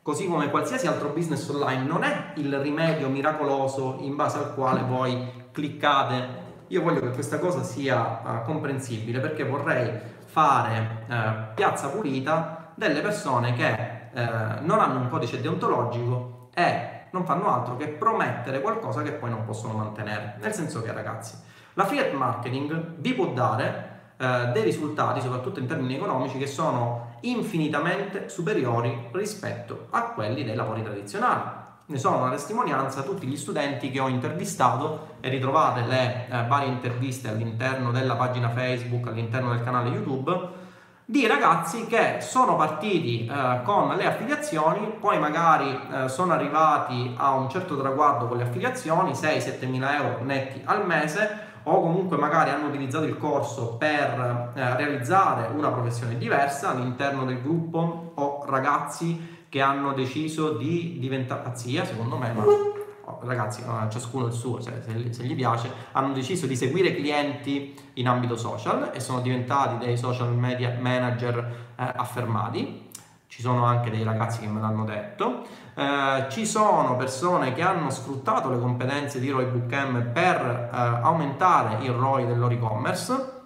[0.03, 4.83] così come qualsiasi altro business online, non è il rimedio miracoloso in base al quale
[4.83, 9.91] voi cliccate io voglio che questa cosa sia uh, comprensibile perché vorrei
[10.25, 17.25] fare uh, piazza pulita delle persone che uh, non hanno un codice deontologico e non
[17.25, 20.37] fanno altro che promettere qualcosa che poi non possono mantenere.
[20.41, 21.37] Nel senso che, ragazzi,
[21.75, 29.09] l'affiliate marketing vi può dare dei risultati, soprattutto in termini economici, che sono infinitamente superiori
[29.13, 34.09] rispetto a quelli dei lavori tradizionali ne sono una testimonianza tutti gli studenti che ho
[34.09, 40.63] intervistato e ritrovate le eh, varie interviste all'interno della pagina Facebook, all'interno del canale YouTube
[41.07, 47.35] di ragazzi che sono partiti eh, con le affiliazioni, poi magari eh, sono arrivati a
[47.35, 52.51] un certo traguardo con le affiliazioni, 6-7 mila euro netti al mese, o comunque magari
[52.51, 59.34] hanno utilizzato il corso per eh, realizzare una professione diversa all'interno del gruppo o ragazzi
[59.55, 64.61] che hanno deciso di diventare pazzia, secondo me, ma oh, ragazzi, no, ciascuno il suo,
[64.61, 69.79] se, se, gli piace, hanno deciso di seguire clienti in ambito social e sono diventati
[69.79, 71.39] dei social media manager
[71.77, 72.91] eh, affermati.
[73.29, 75.47] Ci sono anche dei ragazzi che me l'hanno detto.
[75.77, 81.85] Eh, ci sono persone che hanno sfruttato le competenze di ROI Bookcam per eh, aumentare
[81.85, 83.43] il ROI del loro e-commerce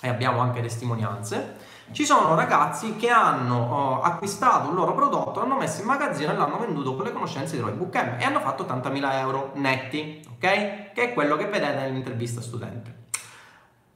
[0.00, 1.63] e abbiamo anche testimonianze.
[1.90, 6.34] Ci sono ragazzi che hanno oh, acquistato un loro prodotto, l'hanno messo in magazzino e
[6.34, 10.92] l'hanno venduto con le conoscenze di Roy Bookcam e hanno fatto 80.000 euro netti, ok?
[10.92, 13.02] Che è quello che vedete nell'intervista studente.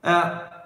[0.00, 0.56] Eh,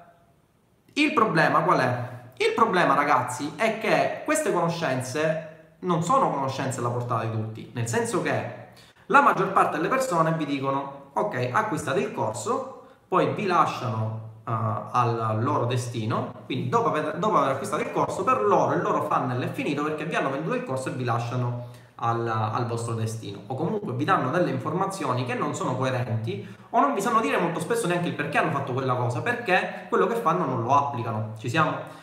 [0.94, 2.10] il problema qual è?
[2.36, 7.88] Il problema, ragazzi, è che queste conoscenze non sono conoscenze alla portata di tutti, nel
[7.88, 8.60] senso che
[9.06, 15.38] la maggior parte delle persone vi dicono ok, acquistate il corso, poi vi lasciano al
[15.40, 19.40] loro destino, quindi dopo aver, dopo aver, acquistato il corso, per loro il loro funnel
[19.42, 23.42] è finito perché vi hanno venduto il corso e vi lasciano al, al, vostro destino
[23.46, 27.38] o comunque vi danno delle informazioni che non sono coerenti o non vi sanno dire
[27.38, 30.74] molto spesso neanche il perché hanno fatto quella cosa, perché quello che fanno non lo
[30.74, 31.34] applicano.
[31.38, 32.00] Ci siamo?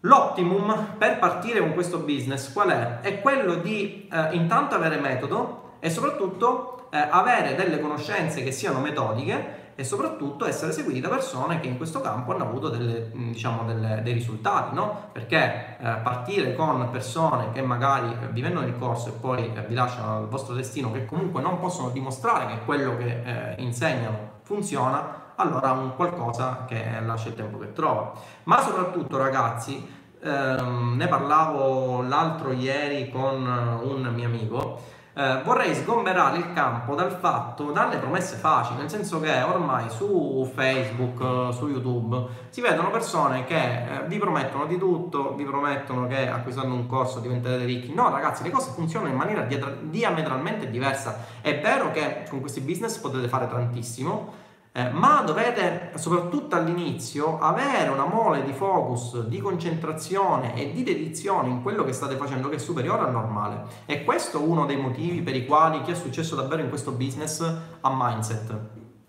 [0.00, 3.00] L'optimum per partire con questo business qual è?
[3.00, 8.80] È quello di eh, intanto avere metodo e soprattutto eh, avere delle conoscenze che siano
[8.80, 13.64] metodiche e soprattutto essere seguiti da persone che in questo campo hanno avuto delle, diciamo,
[13.64, 15.08] delle, dei risultati, no?
[15.12, 19.62] Perché eh, partire con persone che magari eh, vi vendono il corso e poi eh,
[19.66, 24.40] vi lasciano al vostro destino, che comunque non possono dimostrare che quello che eh, insegnano
[24.42, 28.12] funziona, allora un qualcosa che lascia il tempo che trova.
[28.44, 33.46] Ma soprattutto ragazzi, ehm, ne parlavo l'altro ieri con
[33.82, 34.80] un mio amico,
[35.14, 40.50] eh, vorrei sgomberare il campo dal fatto, dalle promesse facili, nel senso che ormai su
[40.54, 46.28] Facebook, su YouTube, si vedono persone che eh, vi promettono di tutto, vi promettono che
[46.28, 47.92] acquistando un corso diventerete ricchi.
[47.92, 49.46] No ragazzi, le cose funzionano in maniera
[49.82, 51.26] diametralmente diversa.
[51.40, 54.41] È vero che con questi business potete fare tantissimo,
[54.74, 61.48] eh, ma dovete soprattutto all'inizio avere una mole di focus, di concentrazione e di dedizione
[61.48, 63.64] in quello che state facendo che è superiore al normale.
[63.84, 66.92] E questo è uno dei motivi per i quali chi è successo davvero in questo
[66.92, 68.56] business ha mindset.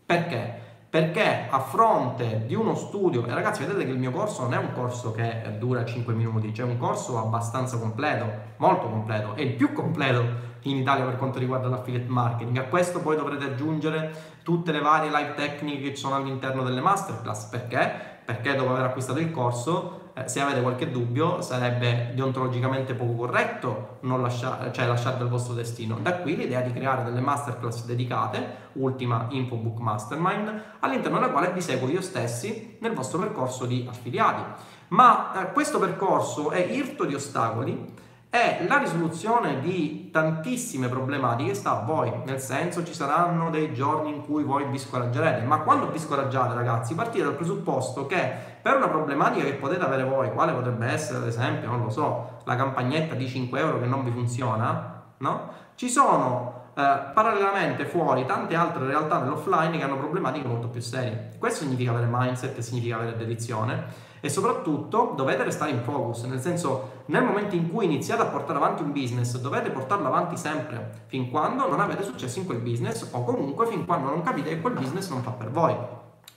[0.06, 0.63] Perché?
[0.94, 4.58] Perché a fronte di uno studio, e ragazzi vedete che il mio corso non è
[4.58, 9.54] un corso che dura 5 minuti, c'è un corso abbastanza completo, molto completo, è il
[9.54, 10.24] più completo
[10.62, 12.58] in Italia per quanto riguarda l'affiliate marketing.
[12.60, 14.14] A questo poi dovrete aggiungere
[14.44, 17.46] tutte le varie live tecniche che ci sono all'interno delle masterclass.
[17.46, 17.92] Perché?
[18.24, 23.98] Perché dopo aver acquistato il corso, eh, se avete qualche dubbio, sarebbe deontologicamente poco corretto
[24.02, 25.98] non lasciare, cioè lasciarvi al vostro destino.
[26.02, 31.62] Da qui l'idea di creare delle masterclass dedicate, ultima Infobook Mastermind, all'interno della quale vi
[31.62, 34.44] seguo io stessi nel vostro percorso di affiliati.
[34.90, 37.93] Ma eh, questo percorso è irto di ostacoli
[38.34, 44.10] è la risoluzione di tantissime problematiche sta a voi, nel senso ci saranno dei giorni
[44.10, 48.78] in cui voi vi scoraggerete, ma quando vi scoraggiate ragazzi partite dal presupposto che per
[48.78, 52.56] una problematica che potete avere voi, quale potrebbe essere ad esempio, non lo so, la
[52.56, 55.50] campagnetta di 5 euro che non vi funziona, no?
[55.76, 61.34] Ci sono eh, parallelamente fuori tante altre realtà dell'offline che hanno problematiche molto più serie.
[61.38, 67.02] Questo significa avere mindset, significa avere dedizione e soprattutto dovete restare in focus, nel senso
[67.08, 71.30] nel momento in cui iniziate a portare avanti un business dovete portarlo avanti sempre, fin
[71.30, 74.76] quando non avete successo in quel business o comunque fin quando non capite che quel
[74.76, 75.76] business non fa per voi.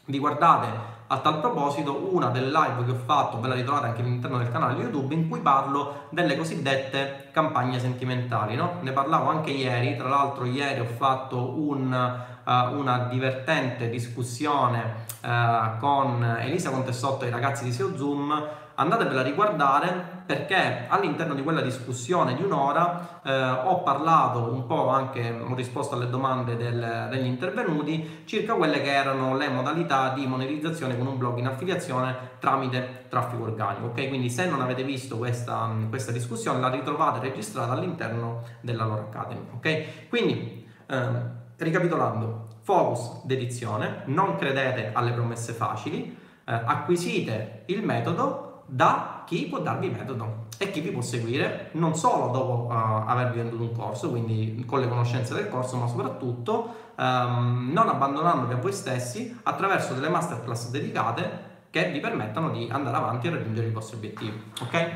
[0.06, 0.66] Vi guardate
[1.06, 4.50] a tal proposito una delle live che ho fatto, ve la ritrovate anche all'interno del
[4.50, 8.56] canale YouTube, in cui parlo delle cosiddette campagne sentimentali.
[8.56, 8.78] No?
[8.80, 16.22] Ne parlavo anche ieri, tra l'altro ieri ho fatto un una divertente discussione uh, con
[16.40, 21.60] Elisa Contessotto e i ragazzi di SEO Zoom, andatevela a riguardare perché all'interno di quella
[21.60, 27.26] discussione di un'ora eh, ho parlato un po' anche, ho risposto alle domande del, degli
[27.26, 33.04] intervenuti circa quelle che erano le modalità di monetizzazione con un blog in affiliazione tramite
[33.08, 33.86] traffico organico.
[33.86, 39.08] Ok, quindi se non avete visto questa, questa discussione la ritrovate registrata all'interno della loro
[39.10, 39.46] Academy.
[39.54, 48.64] Ok, quindi eh, Ricapitolando, focus dedizione, non credete alle promesse facili, eh, acquisite il metodo
[48.66, 53.38] da chi può darvi metodo e chi vi può seguire non solo dopo uh, avervi
[53.38, 58.56] venduto un corso, quindi con le conoscenze del corso, ma soprattutto um, non abbandonandovi a
[58.56, 63.70] voi stessi attraverso delle masterclass dedicate che vi permettano di andare avanti e raggiungere i
[63.70, 64.42] vostri obiettivi.
[64.62, 64.90] Ok?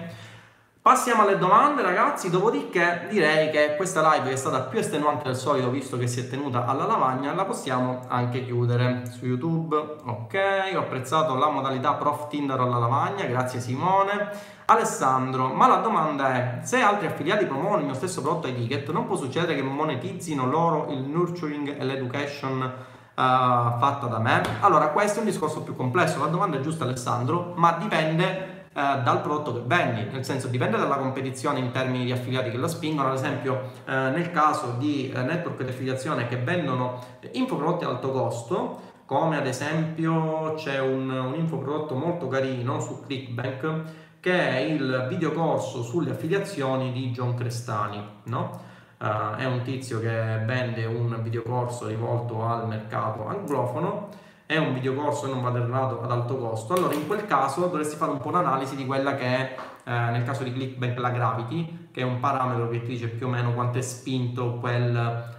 [0.82, 5.36] Passiamo alle domande ragazzi, dopodiché direi che questa live che è stata più estenuante del
[5.36, 9.76] solito visto che si è tenuta alla lavagna la possiamo anche chiudere su YouTube.
[9.76, 10.38] Ok,
[10.74, 14.30] ho apprezzato la modalità prof Tinder alla lavagna, grazie Simone.
[14.64, 18.90] Alessandro, ma la domanda è, se altri affiliati promuovono il mio stesso prodotto ai ticket,
[18.90, 24.40] non può succedere che monetizzino loro il nurturing e l'education uh, fatta da me?
[24.60, 29.20] Allora, questo è un discorso più complesso, la domanda è giusta Alessandro, ma dipende dal
[29.20, 33.08] prodotto che vendi, nel senso dipende dalla competizione in termini di affiliati che lo spingono,
[33.08, 37.00] ad esempio eh, nel caso di eh, network di affiliazione che vendono
[37.32, 43.82] infoprodotti ad alto costo, come ad esempio c'è un, un infoprodotto molto carino su Clickbank
[44.20, 48.68] che è il videocorso sulle affiliazioni di John Crestani, no?
[48.98, 54.10] Uh, è un tizio che vende un videocorso rivolto al mercato anglofono
[54.50, 57.94] è un videocorso che non va errato ad alto costo, allora in quel caso dovresti
[57.94, 61.90] fare un po' un'analisi di quella che è eh, nel caso di Clickbank la gravity,
[61.92, 64.96] che è un parametro che ti dice più o meno quanto è spinto quel,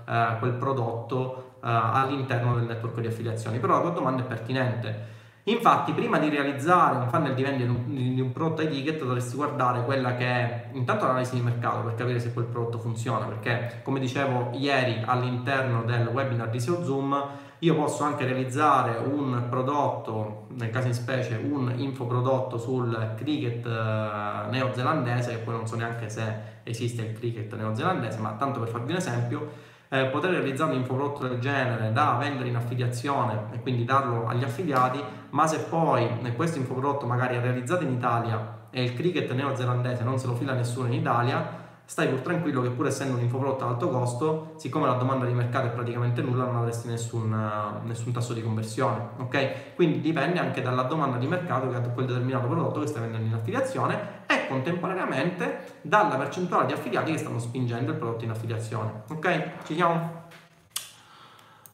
[0.08, 3.60] eh, quel prodotto eh, all'interno del network di affiliazioni.
[3.60, 5.20] Però la tua domanda è pertinente.
[5.46, 9.84] Infatti, prima di realizzare un funnel di vendita di un prodotto high ticket, dovresti guardare
[9.84, 13.26] quella che è intanto l'analisi di mercato per capire se quel prodotto funziona.
[13.26, 19.46] Perché, come dicevo ieri all'interno del webinar di SEO Zoom, io posso anche realizzare un
[19.48, 25.76] prodotto, nel caso in specie un infoprodotto sul cricket eh, neozelandese, che poi non so
[25.76, 26.24] neanche se
[26.64, 29.50] esiste il cricket neozelandese, ma tanto per farvi un esempio
[29.90, 34.44] eh, poter realizzare un infoprodotto del genere da vendere in affiliazione e quindi darlo agli
[34.44, 35.00] affiliati,
[35.30, 40.18] ma se poi questo infoprodotto magari è realizzato in Italia e il cricket neozelandese non
[40.18, 41.61] se lo fila nessuno in Italia,
[41.92, 45.34] stai pur tranquillo che pur essendo un infoprodotto ad alto costo, siccome la domanda di
[45.34, 47.38] mercato è praticamente nulla, non avresti nessun,
[47.84, 49.76] nessun tasso di conversione, ok?
[49.76, 53.28] Quindi dipende anche dalla domanda di mercato che ha quel determinato prodotto che stai vendendo
[53.28, 59.02] in affiliazione e contemporaneamente dalla percentuale di affiliati che stanno spingendo il prodotto in affiliazione,
[59.10, 59.66] ok?
[59.66, 60.30] Ci siamo?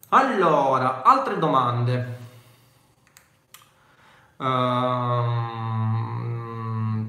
[0.10, 2.18] Allora, altre domande.
[4.38, 5.87] Um,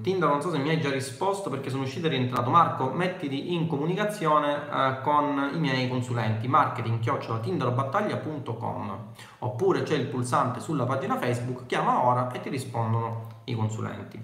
[0.09, 2.49] Tinder non so se mi hai già risposto perché sono uscito e rientrato.
[2.49, 6.99] Marco, mettiti in comunicazione eh, con i miei consulenti marketing
[7.43, 8.99] tinderobattaglia.com
[9.41, 14.23] oppure c'è il pulsante sulla pagina Facebook, chiama ora e ti rispondono i consulenti.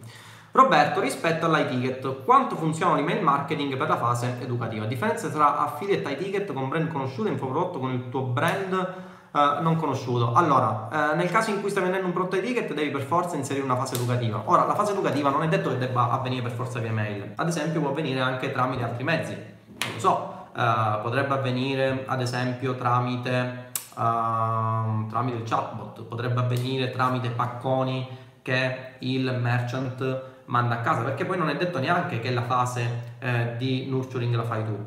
[0.53, 4.87] Roberto, rispetto all'high ticket, quanto funziona l'email marketing per la fase educativa?
[4.87, 9.61] Differenza tra affiliate high ticket con brand conosciuto e infoprodotto con il tuo brand Uh,
[9.61, 10.33] non conosciuto.
[10.33, 13.65] Allora, uh, nel caso in cui stai vendendo un prodotto ticket devi per forza inserire
[13.65, 14.43] una fase educativa.
[14.45, 17.49] Ora, la fase educativa non è detto che debba avvenire per forza via mail, ad
[17.49, 19.33] esempio può avvenire anche tramite altri mezzi.
[19.33, 26.91] Non lo so, uh, potrebbe avvenire ad esempio tramite, ehm, tramite il chatbot, potrebbe avvenire
[26.91, 28.07] tramite pacconi
[28.41, 33.17] che il merchant manda a casa, perché poi non è detto neanche che la fase
[33.19, 34.79] eh, di nurturing la fai tu.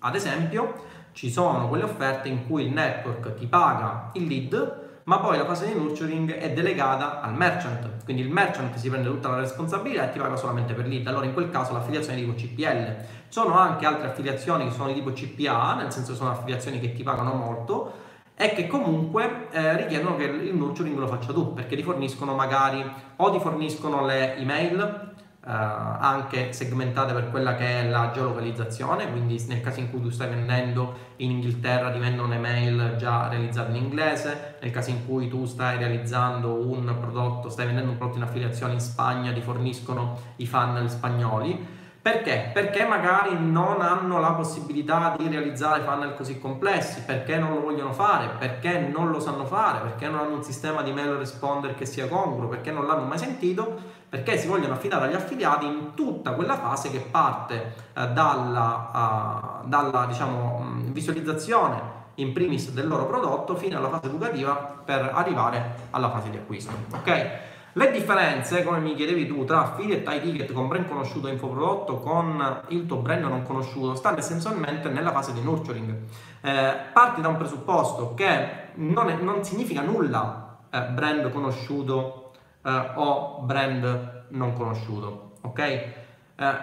[0.00, 0.84] Ad esempio,
[1.18, 5.44] ci sono quelle offerte in cui il network ti paga il lead, ma poi la
[5.44, 10.08] fase di nurturing è delegata al merchant, quindi il merchant si prende tutta la responsabilità
[10.08, 11.04] e ti paga solamente per lead.
[11.08, 12.96] Allora in quel caso l'affiliazione è di tipo CPL.
[13.26, 17.02] Sono anche altre affiliazioni che sono di tipo CPA, nel senso sono affiliazioni che ti
[17.02, 17.92] pagano molto
[18.36, 22.88] e che comunque eh, richiedono che il nurturing lo faccia tu, perché ti forniscono magari
[23.16, 25.07] o ti forniscono le email
[25.50, 30.28] anche segmentate per quella che è la geolocalizzazione, quindi nel caso in cui tu stai
[30.28, 35.46] vendendo in Inghilterra ti vendono un'email già realizzata in inglese, nel caso in cui tu
[35.46, 40.46] stai realizzando un prodotto, stai vendendo un prodotto in affiliazione in Spagna, ti forniscono i
[40.46, 42.52] funnel spagnoli perché?
[42.54, 47.92] Perché magari non hanno la possibilità di realizzare funnel così complessi, perché non lo vogliono
[47.92, 51.84] fare, perché non lo sanno fare, perché non hanno un sistema di mail responder che
[51.84, 56.32] sia congruo, perché non l'hanno mai sentito, perché si vogliono affidare agli affiliati in tutta
[56.32, 63.54] quella fase che parte eh, dalla, uh, dalla diciamo, visualizzazione in primis del loro prodotto
[63.54, 66.72] fino alla fase educativa per arrivare alla fase di acquisto.
[66.94, 67.46] Ok?
[67.72, 71.98] Le differenze, come mi chiedevi tu, tra affiliate high ticket con brand conosciuto e infoprodotto
[71.98, 75.94] con il tuo brand non conosciuto stanno essenzialmente nella fase di nurturing.
[76.40, 82.27] Eh, parti da un presupposto che non, è, non significa nulla eh, brand conosciuto
[82.62, 85.58] eh, o brand non conosciuto, ok?
[85.60, 85.94] Eh,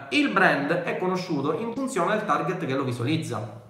[0.10, 3.64] il brand è conosciuto in funzione del target che lo visualizza.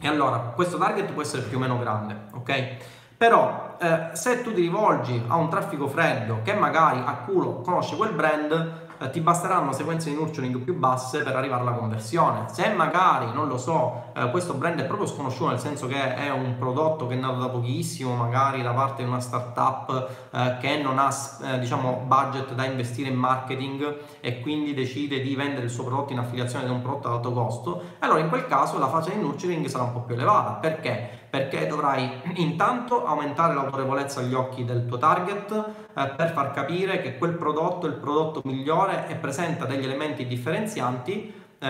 [0.00, 2.76] E allora, questo target può essere più o meno grande, ok?
[3.16, 7.96] Però eh, se tu ti rivolgi a un traffico freddo che magari a culo conosce
[7.96, 12.46] quel brand, eh, ti basteranno sequenze di nurturing più basse per arrivare alla conversione.
[12.50, 16.30] Se magari, non lo so, eh, questo brand è proprio sconosciuto, nel senso che è
[16.30, 20.78] un prodotto che è nato da pochissimo, magari da parte di una startup eh, che
[20.78, 21.10] non ha
[21.42, 26.12] eh, diciamo budget da investire in marketing e quindi decide di vendere il suo prodotto
[26.12, 29.20] in affiliazione di un prodotto ad alto costo, allora in quel caso la fase di
[29.20, 30.52] nurturing sarà un po' più elevata.
[30.52, 31.24] Perché?
[31.36, 37.18] Perché dovrai intanto aumentare l'autorevolezza agli occhi del tuo target eh, per far capire che
[37.18, 41.68] quel prodotto è il prodotto migliore e presenta degli elementi differenzianti eh,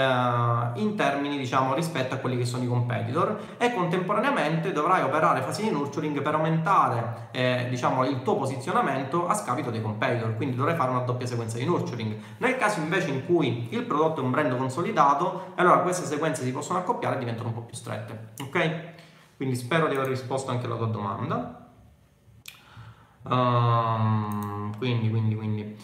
[0.75, 3.57] in termini diciamo rispetto a quelli che sono i competitor.
[3.59, 9.35] E contemporaneamente dovrai operare fasi di nurturing per aumentare eh, diciamo il tuo posizionamento a
[9.35, 10.37] scapito dei competitor.
[10.37, 12.17] Quindi dovrai fare una doppia sequenza di nurturing.
[12.37, 16.53] Nel caso invece in cui il prodotto è un brand consolidato allora queste sequenze si
[16.53, 18.95] possono accoppiare e diventano un po' più strette ok
[19.37, 21.70] quindi spero di aver risposto anche alla tua domanda
[23.22, 25.76] um, quindi quindi quindi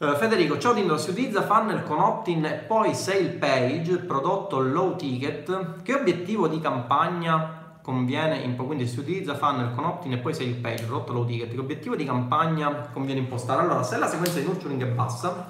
[0.00, 5.82] Uh, Federico, Tinder, si utilizza funnel con opt-in e poi sale page, prodotto low ticket.
[5.82, 10.50] Che obiettivo di campagna conviene, in, quindi si utilizza funnel con opt-in e poi sale
[10.50, 11.50] page, prodotto low ticket.
[11.50, 13.62] Che obiettivo di campagna conviene impostare?
[13.62, 15.48] Allora, se la sequenza di nurturing è bassa,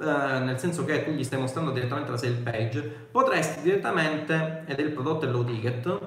[0.00, 4.78] eh, nel senso che tu gli stai mostrando direttamente la sale page, potresti direttamente, ed
[4.78, 5.98] è il prodotto low ticket,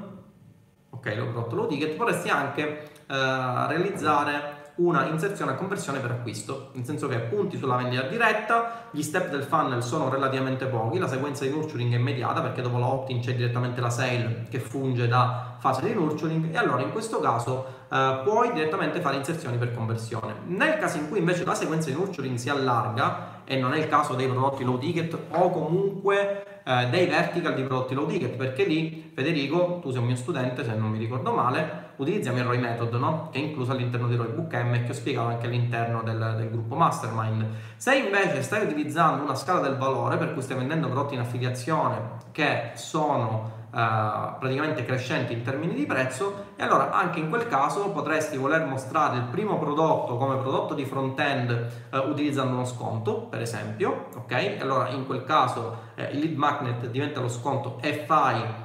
[0.95, 6.71] ok, l'ho prodotto low ticket, potresti anche eh, realizzare una inserzione a conversione per acquisto,
[6.73, 11.07] nel senso che punti sulla vendita diretta, gli step del funnel sono relativamente pochi, la
[11.07, 15.07] sequenza di nurturing è immediata perché dopo la opt-in c'è direttamente la sale che funge
[15.07, 19.73] da fase di nurturing e allora in questo caso eh, puoi direttamente fare inserzioni per
[19.73, 20.33] conversione.
[20.47, 23.87] Nel caso in cui invece la sequenza di nurturing si allarga, e non è il
[23.87, 28.65] caso dei prodotti low ticket o comunque eh, dei vertical di prodotti low ticket perché
[28.65, 32.57] lì Federico, tu sei un mio studente se non mi ricordo male, utilizziamo il ROI
[32.57, 33.29] method no?
[33.31, 36.33] che è incluso all'interno di ROI Book M e che ho spiegato anche all'interno del,
[36.37, 37.45] del, gruppo Mastermind.
[37.77, 42.23] Se invece stai utilizzando una scala del valore per cui stai vendendo prodotti in affiliazione
[42.31, 48.37] che sono praticamente crescenti in termini di prezzo e allora anche in quel caso potresti
[48.37, 54.07] voler mostrare il primo prodotto come prodotto di front-end uh, utilizzando uno sconto per esempio
[54.15, 54.57] ok?
[54.61, 58.63] Allora in quel caso uh, il lead magnet diventa lo sconto e fai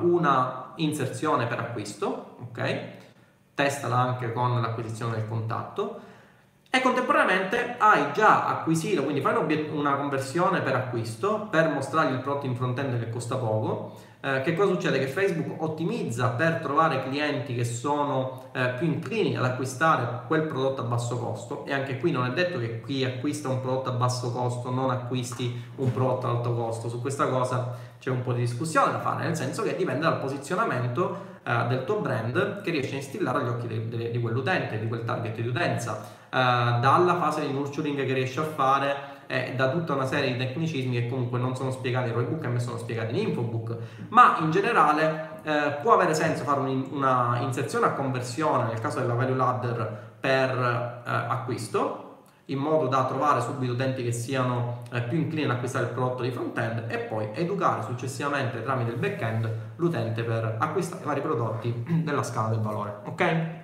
[0.00, 2.80] una inserzione per acquisto ok?
[3.54, 6.00] Testala anche con l'acquisizione del contatto.
[6.70, 9.34] E contemporaneamente hai già acquisito, quindi fai
[9.72, 14.54] una conversione per acquisto per mostrargli il prodotto in front-end che costa poco eh, che
[14.54, 14.98] cosa succede?
[14.98, 20.80] Che Facebook ottimizza per trovare clienti che sono eh, più inclini ad acquistare quel prodotto
[20.80, 23.92] a basso costo e anche qui non è detto che chi acquista un prodotto a
[23.92, 28.32] basso costo non acquisti un prodotto ad alto costo, su questa cosa c'è un po'
[28.32, 32.72] di discussione da fare, nel senso che dipende dal posizionamento eh, del tuo brand che
[32.72, 36.30] riesce a instillare agli occhi di, di, di quell'utente, di quel target di utenza, eh,
[36.30, 41.02] dalla fase di nurturing che riesce a fare eh, da tutta una serie di tecnicismi
[41.02, 43.76] che comunque non sono spiegati in Roybook e sono spiegati in Infobook,
[44.08, 48.98] ma in generale eh, può avere senso fare un, una inserzione a conversione nel caso
[48.98, 52.06] della value ladder per eh, acquisto
[52.46, 56.22] in modo da trovare subito utenti che siano eh, più inclini ad acquistare il prodotto
[56.22, 61.84] di front-end e poi educare successivamente tramite il back-end l'utente per acquistare i vari prodotti
[62.02, 63.00] della scala del valore.
[63.04, 63.57] Ok?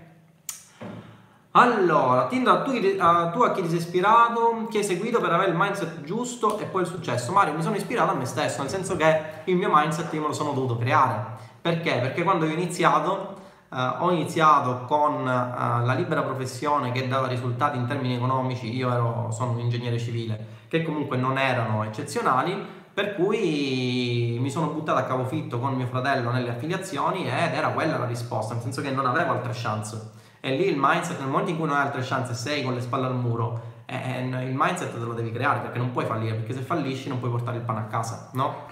[1.57, 5.53] Allora, Tinder, tu, uh, tu, a chi ti sei ispirato, chi hai seguito per avere
[5.53, 7.31] il mindset giusto e poi il successo?
[7.31, 10.27] Mario, mi sono ispirato a me stesso, nel senso che il mio mindset io me
[10.27, 11.25] lo sono dovuto creare.
[11.61, 12.01] Perché?
[12.01, 13.37] Perché quando ho iniziato,
[13.69, 18.91] uh, ho iniziato con uh, la libera professione che dava risultati in termini economici, io
[18.91, 24.99] ero, sono un ingegnere civile, che comunque non erano eccezionali, per cui mi sono buttato
[24.99, 28.91] a capofitto con mio fratello nelle affiliazioni ed era quella la risposta, nel senso che
[28.91, 30.23] non avevo altre chance.
[30.47, 32.83] E lì il mindset, nel momento in cui non hai altre chance, sei con le
[32.83, 36.35] spalle al muro, eh, eh, il mindset te lo devi creare perché non puoi fallire,
[36.35, 38.67] perché se fallisci non puoi portare il pane a casa, no?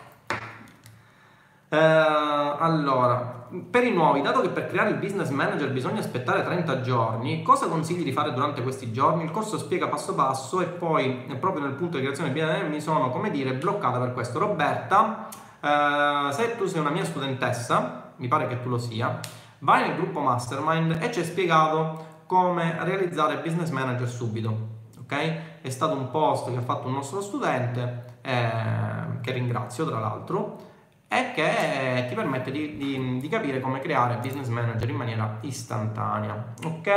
[1.70, 6.82] Eh, allora, per i nuovi, dato che per creare il business manager bisogna aspettare 30
[6.82, 9.24] giorni, cosa consigli di fare durante questi giorni?
[9.24, 13.08] Il corso spiega passo passo e poi proprio nel punto di creazione BNM mi sono,
[13.08, 14.38] come dire, bloccata per questo.
[14.38, 15.26] Roberta,
[15.58, 19.18] eh, se tu sei una mia studentessa, mi pare che tu lo sia,
[19.62, 24.70] vai nel gruppo mastermind e ci è spiegato come realizzare business manager subito.
[25.00, 25.60] Ok?
[25.60, 30.70] È stato un post che ha fatto un nostro studente, eh, che ringrazio tra l'altro,
[31.08, 36.54] e che ti permette di, di, di, capire come creare business manager in maniera istantanea.
[36.64, 36.90] Ok?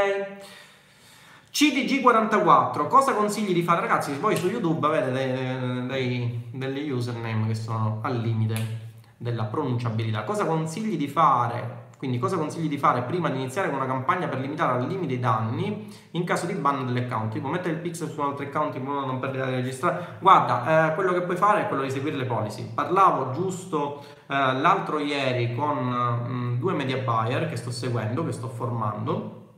[1.51, 3.81] CDG44, cosa consigli di fare?
[3.81, 8.83] Ragazzi, voi su YouTube avete dei, dei, delle username che sono al limite
[9.17, 10.23] della pronunciabilità.
[10.23, 14.27] Cosa consigli di fare quindi cosa consigli di fare prima di iniziare con una campagna
[14.27, 17.31] per limitare al limite i danni in caso di ban dell'account?
[17.31, 20.17] Tipo mettere il pixel su un altro account in modo da non perdere la registrare.
[20.19, 22.71] Guarda, eh, quello che puoi fare è quello di seguire le policy.
[22.71, 28.33] Parlavo giusto eh, l'altro ieri con mh, mm, due media buyer che sto seguendo, che
[28.33, 29.53] sto formando,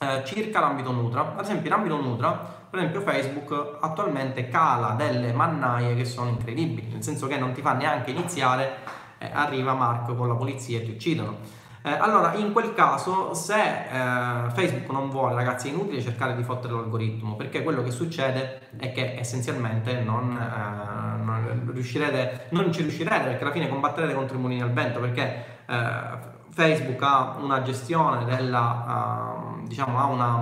[0.00, 1.32] eh, circa l'ambito Nutra.
[1.34, 6.92] Ad esempio in ambito Nutra per esempio Facebook attualmente cala delle mannaie che sono incredibili,
[6.92, 8.76] nel senso che non ti fa neanche iniziare,
[9.16, 11.59] eh, arriva Marco con la polizia e ti uccidono.
[11.82, 16.42] Eh, allora, in quel caso, se eh, Facebook non vuole, ragazzi, è inutile cercare di
[16.42, 22.82] fottere l'algoritmo, perché quello che succede è che essenzialmente non, eh, non, riuscirete, non ci
[22.82, 27.62] riuscirete, perché alla fine combatterete contro i mulini al vento, perché eh, Facebook ha una
[27.62, 30.36] gestione della, uh, diciamo, ha una,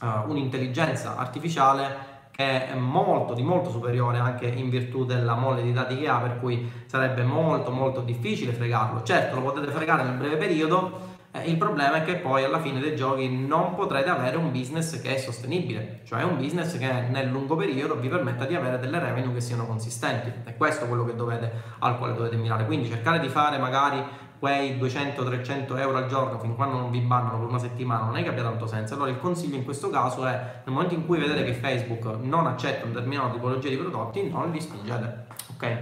[0.00, 5.72] uh, un'intelligenza artificiale che è molto di molto superiore anche in virtù della mole di
[5.72, 9.02] dati che ha, per cui sarebbe molto molto difficile fregarlo.
[9.02, 12.78] Certo, lo potete fregare nel breve periodo, eh, il problema è che poi alla fine
[12.78, 17.28] dei giochi non potrete avere un business che è sostenibile, cioè un business che nel
[17.28, 20.32] lungo periodo vi permetta di avere delle revenue che siano consistenti.
[20.44, 22.66] È questo quello dovete, al quale dovete mirare.
[22.66, 24.00] Quindi cercare di fare magari
[24.44, 28.22] quei 200-300 euro al giorno fin quando non vi bannano per una settimana non è
[28.22, 28.92] che abbia tanto senso.
[28.92, 32.46] Allora il consiglio in questo caso è nel momento in cui vedete che Facebook non
[32.46, 35.26] accetta un determinato tipologia di prodotti, non li spingete.
[35.54, 35.78] Ok?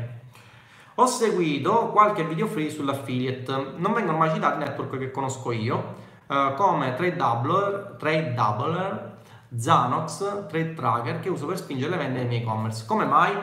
[0.95, 5.95] Ho seguito qualche video free sull'affiliate, non vengono mai citati network che conosco io.
[6.29, 9.17] Uh, come Trade Doubler, Trade Doubler,
[9.57, 12.85] Zanox, Trade Tracker che uso per spingere le vendite nei miei e-commerce.
[12.87, 13.33] Come mai?
[13.33, 13.41] Uh,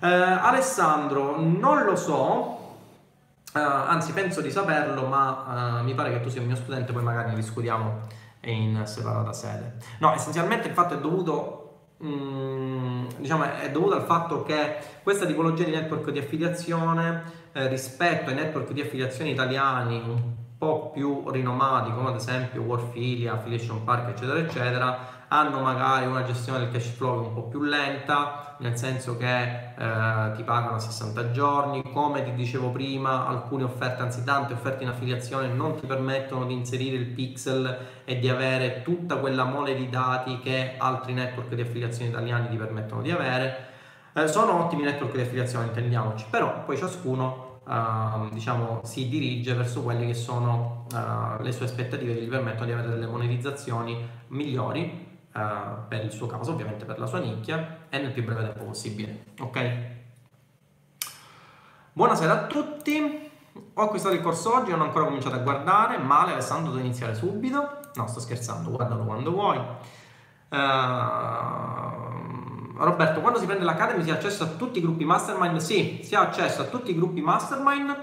[0.00, 2.61] Alessandro, non lo so,
[3.54, 6.92] Uh, anzi, penso di saperlo, ma uh, mi pare che tu sia un mio studente,
[6.92, 8.00] poi magari ne discutiamo
[8.44, 9.76] in separata sede.
[9.98, 15.64] No, essenzialmente il fatto è dovuto, mm, diciamo, è dovuto al fatto che questa tipologia
[15.64, 17.22] di network di affiliazione
[17.52, 23.34] eh, rispetto ai network di affiliazione italiani un po' più rinomati, come ad esempio Warfilia,
[23.34, 24.98] Affiliation Park, eccetera, eccetera,
[25.32, 30.32] hanno magari una gestione del cash flow un po' più lenta, nel senso che eh,
[30.36, 34.90] ti pagano a 60 giorni, come ti dicevo prima, alcune offerte, anzi tante offerte in
[34.90, 39.88] affiliazione non ti permettono di inserire il pixel e di avere tutta quella mole di
[39.88, 43.70] dati che altri network di affiliazione italiani ti permettono di avere.
[44.12, 49.82] Eh, sono ottimi network di affiliazione, intendiamoci, però poi ciascuno Uh, diciamo, si dirige verso
[49.82, 55.01] quelle che sono uh, le sue aspettative che gli permettono di avere delle monetizzazioni migliori
[55.34, 58.64] uh, per il suo caso, ovviamente per la sua nicchia, e nel più breve tempo
[58.64, 59.26] possibile.
[59.40, 59.74] Ok?
[61.92, 63.30] Buonasera a tutti.
[63.74, 65.98] Ho acquistato il corso oggi, non ho ancora cominciato a guardare.
[65.98, 67.80] Male, Alessandro, devo iniziare subito.
[67.94, 69.58] No, sto scherzando, guardalo quando vuoi.
[70.48, 71.92] Uh,
[72.76, 75.58] Roberto, quando si prende l'Academy si ha accesso a tutti i gruppi mastermind?
[75.58, 77.94] Sì, si ha accesso a tutti i gruppi mastermind,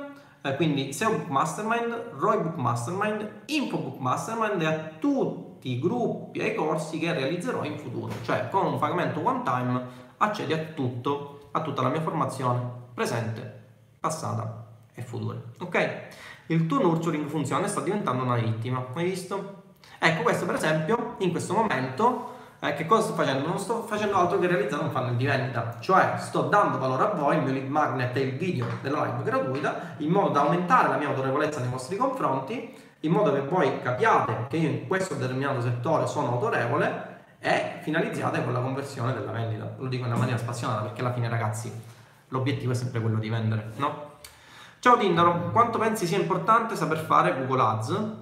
[0.41, 5.71] eh, quindi SEO Book Mastermind, Roy Book Mastermind, Info Book Mastermind e a tutti tutti
[5.71, 8.13] i gruppi e i corsi che realizzerò in futuro.
[8.23, 9.85] Cioè con un pagamento one time
[10.17, 12.61] accedi a tutto, a tutta la mia formazione
[12.93, 13.63] presente,
[13.99, 15.37] passata e futura.
[15.59, 16.01] Ok?
[16.47, 18.87] Il tuo nurturing funziona e sta diventando una vittima.
[18.93, 19.63] Hai visto?
[19.99, 23.45] Ecco, questo per esempio, in questo momento, eh, che cosa sto facendo?
[23.45, 27.07] Non sto facendo altro che realizzare un funnel di vendita, cioè sto dando valore a
[27.07, 30.87] voi, il mio lead magnet e il video della live gratuita, in modo da aumentare
[30.87, 35.15] la mia autorevolezza nei vostri confronti in modo che voi capiate che io in questo
[35.15, 39.75] determinato settore sono autorevole e finalizzate con la conversione della vendita.
[39.77, 41.71] Lo dico in una maniera spassionata perché alla fine ragazzi
[42.29, 44.07] l'obiettivo è sempre quello di vendere, no?
[44.79, 48.13] Ciao Tindaro, quanto pensi sia importante saper fare Google Ads?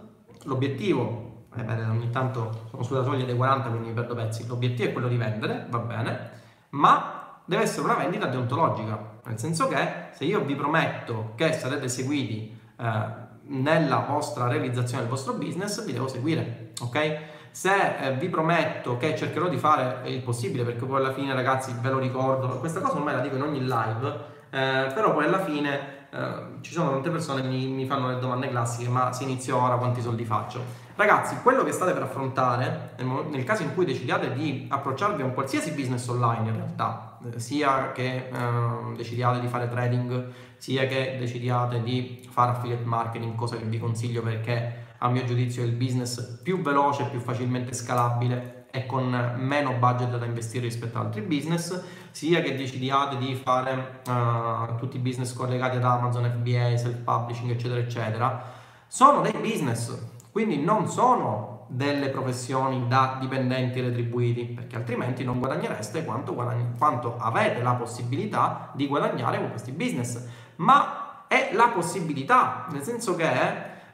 [0.43, 4.89] L'obiettivo, eh beh, ogni tanto sono sulla soglia dei 40 quindi mi perdo pezzi, l'obiettivo
[4.89, 6.29] è quello di vendere, va bene,
[6.69, 11.87] ma deve essere una vendita deontologica, nel senso che se io vi prometto che sarete
[11.89, 17.17] seguiti eh, nella vostra realizzazione del vostro business vi devo seguire, ok?
[17.51, 21.73] Se eh, vi prometto che cercherò di fare il possibile, perché poi alla fine ragazzi
[21.79, 25.43] ve lo ricordo, questa cosa ormai la dico in ogni live, eh, però poi alla
[25.43, 29.23] fine eh, ci sono tante persone che mi, mi, fanno le domande classiche, ma se
[29.23, 30.85] inizio ora quanti soldi faccio?
[30.95, 35.25] Ragazzi, quello che state per affrontare, nel, nel caso in cui decidiate di approcciarvi a
[35.25, 37.06] un qualsiasi business online in realtà,
[37.37, 43.57] sia che eh, decidiate di fare trading, sia che decidiate di fare affiliate marketing, cosa
[43.57, 48.65] che vi consiglio perché a mio giudizio è il business più veloce, più facilmente scalabile
[48.71, 54.01] e con meno budget da investire rispetto ad altri business, sia che decidiate di fare
[54.07, 58.43] uh, tutti i business collegati ad Amazon, FBA, self-publishing, eccetera, eccetera,
[58.87, 59.97] sono dei business,
[60.31, 67.17] quindi non sono delle professioni da dipendenti retribuiti, perché altrimenti non guadagnereste quanto, guadagn- quanto
[67.17, 73.29] avete la possibilità di guadagnare con questi business ma è la possibilità, nel senso che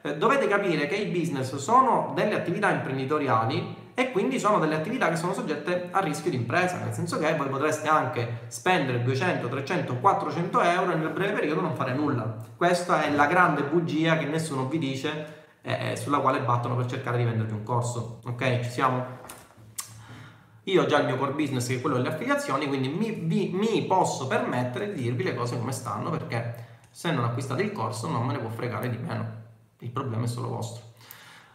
[0.02, 5.08] eh, dovete capire che i business sono delle attività imprenditoriali e quindi sono delle attività
[5.08, 9.48] che sono soggette a rischio di impresa, nel senso che voi potreste anche spendere 200,
[9.48, 12.36] 300, 400 euro e nel breve periodo non fare nulla.
[12.56, 16.86] Questa è la grande bugia che nessuno vi dice eh, eh sulla quale battono per
[16.86, 18.20] cercare di vendervi un corso.
[18.26, 19.22] Ok, ci siamo?
[20.64, 23.50] Io ho già il mio core business che è quello delle affiliazioni, quindi mi, vi,
[23.52, 28.08] mi posso permettere di dirvi le cose come stanno perché se non acquistate il corso
[28.08, 29.42] non me ne può fregare di meno.
[29.80, 30.92] Il problema è solo vostro.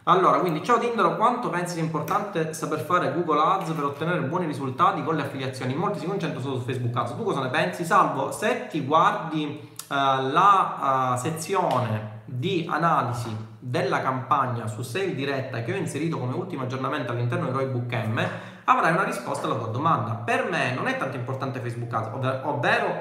[0.04, 4.46] Allora, quindi ciao Tindaro, quanto pensi sia importante saper fare Google Ads per ottenere buoni
[4.46, 5.74] risultati con le affiliazioni?
[5.74, 7.16] Molti si concentrano solo su Facebook Ads.
[7.16, 7.84] Tu cosa ne pensi?
[7.84, 9.94] Salvo, se ti guardi uh,
[10.30, 16.62] la uh, sezione di analisi della campagna su sale diretta che ho inserito come ultimo
[16.62, 18.26] aggiornamento all'interno di Roybook M,
[18.64, 20.14] avrai una risposta alla tua domanda.
[20.14, 23.00] Per me non è tanto importante Facebook Ads, ovvero, ovvero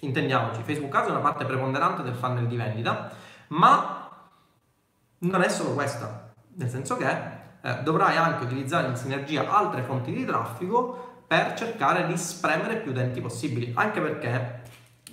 [0.00, 3.10] intendiamoci, Facebook Ads è una parte preponderante del funnel di vendita,
[3.48, 4.28] ma
[5.18, 10.12] non è solo questa, nel senso che eh, dovrai anche utilizzare in sinergia altre fonti
[10.12, 14.62] di traffico per cercare di spremere più utenti possibili, anche perché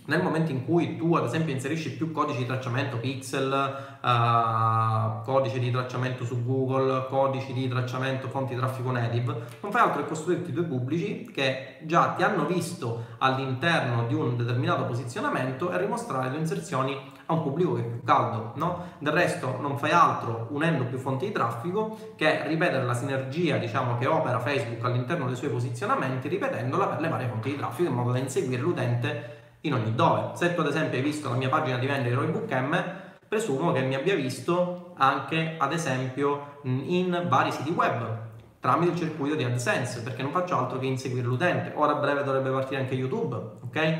[0.05, 5.59] nel momento in cui tu ad esempio inserisci più codici di tracciamento pixel, uh, codice
[5.59, 10.07] di tracciamento su Google, codici di tracciamento fonti di traffico native, non fai altro che
[10.09, 16.25] costruirti due pubblici che già ti hanno visto all'interno di un determinato posizionamento e rimostrare
[16.25, 18.83] le tue inserzioni a un pubblico che è più caldo, no?
[18.99, 23.97] Del resto non fai altro unendo più fonti di traffico che ripetere la sinergia, diciamo,
[23.97, 27.95] che opera Facebook all'interno dei suoi posizionamenti, ripetendola per le varie fonti di traffico in
[27.95, 30.35] modo da inseguire l'utente in ogni dove.
[30.35, 32.83] Se tu ad esempio hai visto la mia pagina di vendita di Roybook M,
[33.27, 38.31] presumo che mi abbia visto anche ad esempio in vari siti web
[38.63, 41.73] tramite il circuito di AdSense perché non faccio altro che inseguire l'utente.
[41.75, 43.97] Ora a breve dovrebbe partire anche YouTube, ok?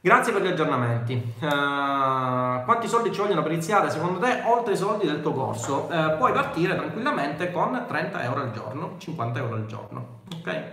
[0.00, 1.34] Grazie per gli aggiornamenti.
[1.38, 5.88] Uh, quanti soldi ci vogliono per iniziare secondo te oltre i soldi del tuo corso?
[5.88, 10.64] Uh, puoi partire tranquillamente con 30 euro al giorno, 50 euro al giorno, ok?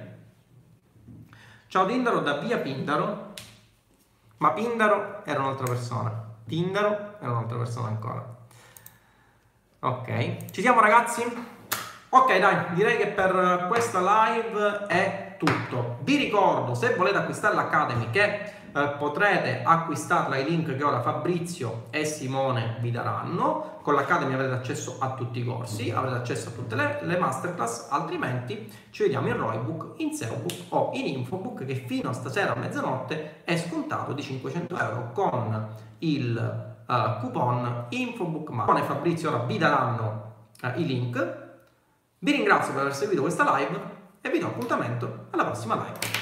[1.68, 3.34] Ciao Tindaro da via Pindaro.
[4.38, 6.26] Ma Pindaro era un'altra persona.
[6.48, 8.36] Tindaro era un'altra persona ancora.
[9.80, 11.24] Ok, ci siamo ragazzi?
[12.10, 15.98] Ok dai, direi che per questa live è tutto.
[16.02, 21.88] Vi ricordo, se volete acquistare l'Academy, che eh, potrete acquistarla ai link che ora Fabrizio
[21.90, 23.80] e Simone vi daranno.
[23.82, 27.88] Con l'Academy avrete accesso a tutti i corsi, avrete accesso a tutte le, le masterclass,
[27.90, 32.56] altrimenti ci vediamo in Roybook, in SEObook o in Infobook che fino a stasera a
[32.56, 35.68] mezzanotte è scontato di 500 euro con
[36.00, 41.46] il uh, coupon Infobook Simone e Fabrizio ora vi daranno uh, i link.
[42.20, 46.17] Vi ringrazio per aver seguito questa live e vi do appuntamento alla prossima live.